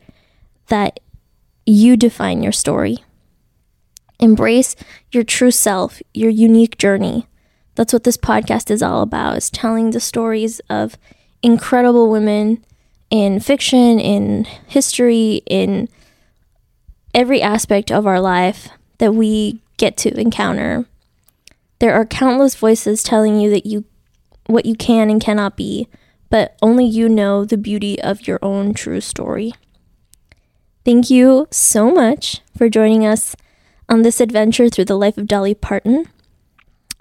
that 0.67 1.00
you 1.65 1.97
define 1.97 2.41
your 2.41 2.52
story. 2.52 3.00
Embrace 4.19 4.76
your 5.12 5.23
true 5.23 5.52
self, 5.52 6.02
your 6.13 6.30
unique 6.30 6.78
journey. 6.78 7.28
That's 7.76 7.93
what 7.93 8.04
this 8.04 8.17
podcast 8.17 8.71
is 8.71 8.82
all 8.82 9.02
about, 9.02 9.38
is 9.38 9.50
telling 9.50 9.91
the 9.91 10.00
stories 10.00 10.60
of 10.69 10.97
incredible 11.43 12.10
women 12.10 12.63
in 13.09 13.39
fiction, 13.39 13.99
in 13.99 14.45
history, 14.67 15.41
in 15.45 15.87
every 17.13 17.41
aspect 17.41 17.91
of 17.91 18.05
our 18.05 18.19
life 18.19 18.69
that 18.97 19.13
we 19.13 19.61
get 19.77 19.97
to 19.97 20.19
encounter. 20.19 20.85
There 21.79 21.93
are 21.93 22.05
countless 22.05 22.55
voices 22.55 23.03
telling 23.03 23.39
you 23.39 23.49
that 23.51 23.65
you 23.65 23.85
what 24.47 24.65
you 24.65 24.75
can 24.75 25.09
and 25.09 25.21
cannot 25.21 25.57
be, 25.57 25.87
but 26.29 26.57
only 26.61 26.85
you 26.85 27.09
know 27.09 27.45
the 27.45 27.57
beauty 27.57 28.01
of 28.01 28.27
your 28.27 28.39
own 28.41 28.73
true 28.73 29.01
story. 29.01 29.53
Thank 30.85 31.09
you 31.09 31.47
so 31.51 31.91
much 31.91 32.41
for 32.57 32.69
joining 32.69 33.05
us 33.05 33.35
on 33.89 34.01
this 34.01 34.21
adventure 34.21 34.69
through 34.69 34.85
the 34.85 34.97
life 34.97 35.17
of 35.17 35.27
Dolly 35.27 35.53
Parton. 35.53 36.05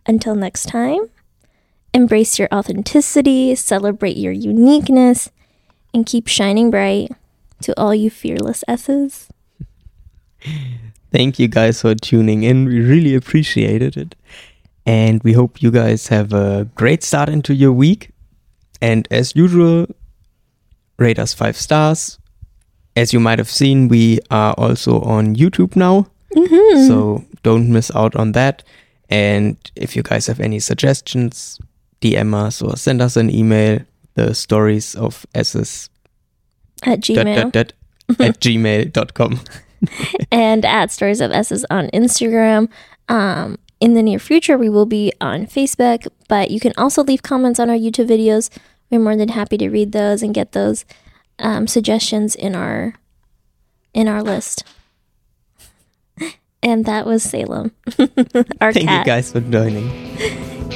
Until 0.06 0.34
next 0.34 0.66
time, 0.66 1.10
embrace 1.94 2.38
your 2.38 2.48
authenticity, 2.52 3.54
celebrate 3.54 4.16
your 4.16 4.32
uniqueness, 4.32 5.30
and 5.96 6.04
keep 6.04 6.28
shining 6.28 6.70
bright 6.70 7.10
to 7.62 7.72
all 7.80 7.94
you 7.94 8.10
fearless 8.10 8.62
S's. 8.68 9.28
Thank 11.10 11.38
you 11.38 11.48
guys 11.48 11.80
for 11.80 11.94
tuning 11.94 12.42
in. 12.42 12.66
We 12.66 12.80
really 12.80 13.14
appreciated 13.14 13.96
it. 13.96 14.14
And 14.84 15.22
we 15.22 15.32
hope 15.32 15.62
you 15.62 15.70
guys 15.70 16.08
have 16.08 16.34
a 16.34 16.68
great 16.74 17.02
start 17.02 17.30
into 17.30 17.54
your 17.54 17.72
week. 17.72 18.10
And 18.82 19.08
as 19.10 19.34
usual, 19.34 19.86
rate 20.98 21.18
us 21.18 21.32
five 21.32 21.56
stars. 21.56 22.18
As 22.94 23.14
you 23.14 23.20
might 23.20 23.38
have 23.38 23.50
seen, 23.50 23.88
we 23.88 24.20
are 24.30 24.52
also 24.58 25.00
on 25.00 25.34
YouTube 25.34 25.76
now. 25.76 26.08
Mm-hmm. 26.36 26.86
So 26.88 27.24
don't 27.42 27.70
miss 27.70 27.90
out 27.94 28.14
on 28.16 28.32
that. 28.32 28.62
And 29.08 29.56
if 29.74 29.96
you 29.96 30.02
guys 30.02 30.26
have 30.26 30.40
any 30.40 30.58
suggestions, 30.58 31.58
DM 32.02 32.34
us 32.34 32.60
or 32.60 32.76
send 32.76 33.00
us 33.00 33.16
an 33.16 33.30
email. 33.30 33.80
The 34.16 34.34
stories 34.34 34.94
of 34.94 35.24
S's 35.34 35.88
At 36.82 37.00
Gmail. 37.00 37.52
dot, 37.52 37.52
dot, 37.52 37.72
dot, 38.08 38.20
at 38.20 38.40
gmail.com. 38.40 39.40
and 40.32 40.64
at 40.64 40.90
Stories 40.90 41.20
of 41.20 41.30
S's 41.32 41.64
on 41.70 41.88
Instagram. 41.94 42.68
Um, 43.08 43.58
in 43.78 43.94
the 43.94 44.02
near 44.02 44.18
future, 44.18 44.56
we 44.58 44.68
will 44.68 44.86
be 44.86 45.12
on 45.20 45.46
Facebook, 45.46 46.08
but 46.28 46.50
you 46.50 46.58
can 46.60 46.72
also 46.78 47.04
leave 47.04 47.22
comments 47.22 47.60
on 47.60 47.68
our 47.70 47.76
YouTube 47.76 48.08
videos. 48.08 48.50
We're 48.90 49.00
more 49.00 49.16
than 49.16 49.28
happy 49.28 49.58
to 49.58 49.68
read 49.68 49.92
those 49.92 50.22
and 50.22 50.34
get 50.34 50.52
those 50.52 50.84
um, 51.38 51.66
suggestions 51.66 52.34
in 52.34 52.54
our 52.54 52.94
in 53.92 54.08
our 54.08 54.22
list. 54.22 54.64
And 56.62 56.84
that 56.86 57.06
was 57.06 57.22
Salem, 57.22 57.70
our 58.60 58.72
Thank 58.72 58.88
cat. 58.88 59.06
you 59.06 59.12
guys 59.12 59.30
for 59.30 59.40
joining. 59.40 60.16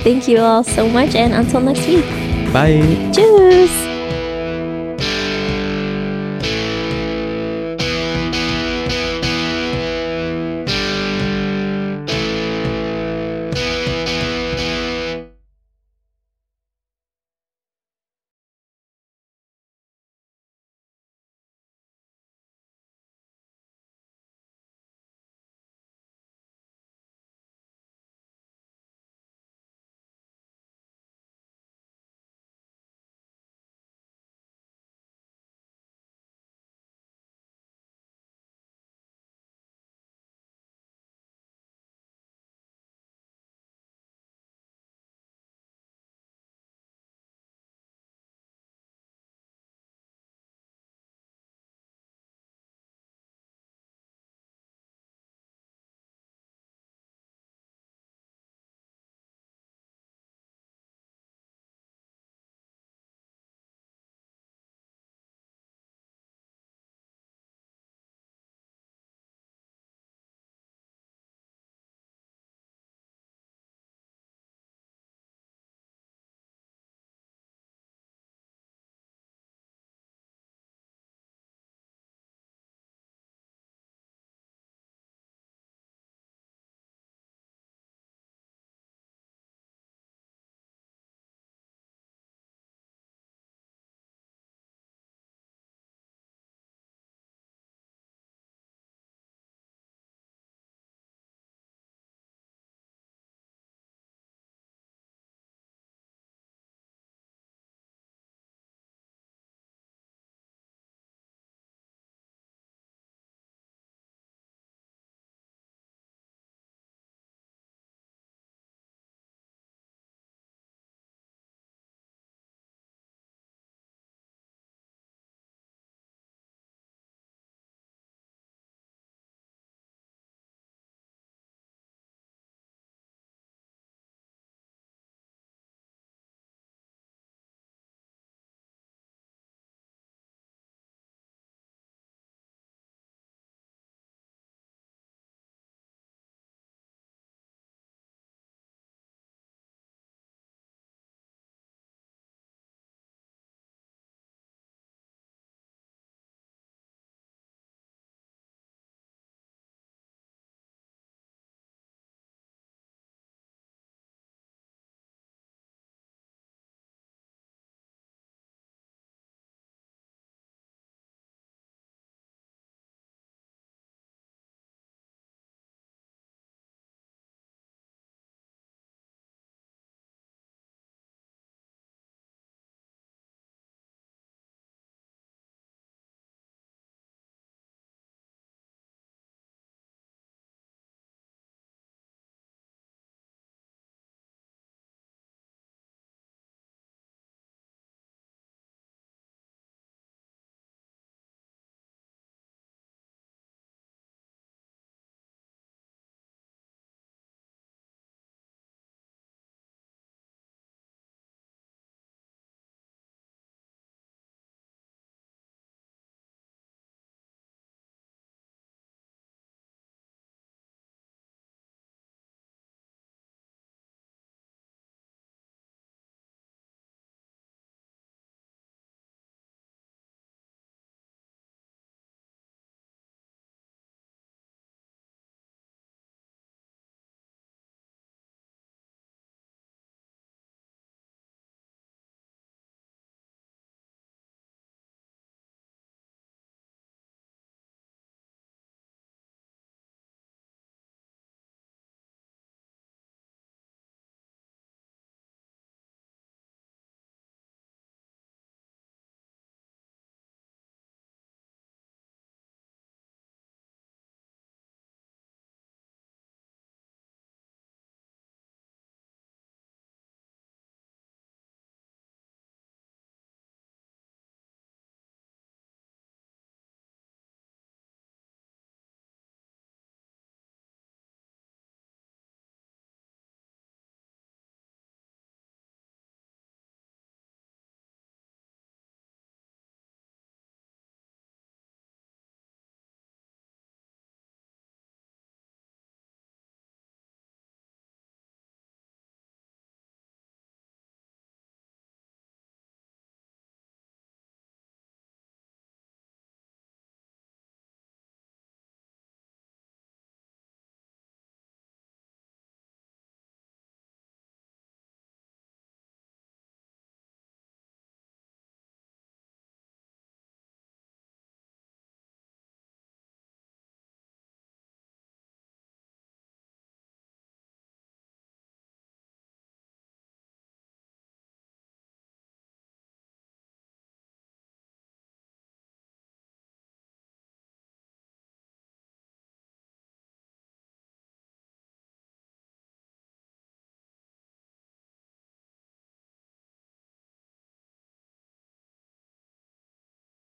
Thank 0.05 0.29
you 0.29 0.39
all 0.39 0.63
so 0.63 0.89
much, 0.89 1.15
and 1.15 1.33
until 1.33 1.61
next 1.61 1.87
week. 1.89 2.30
Bye. 2.53 2.83
Tschüss. 3.13 3.90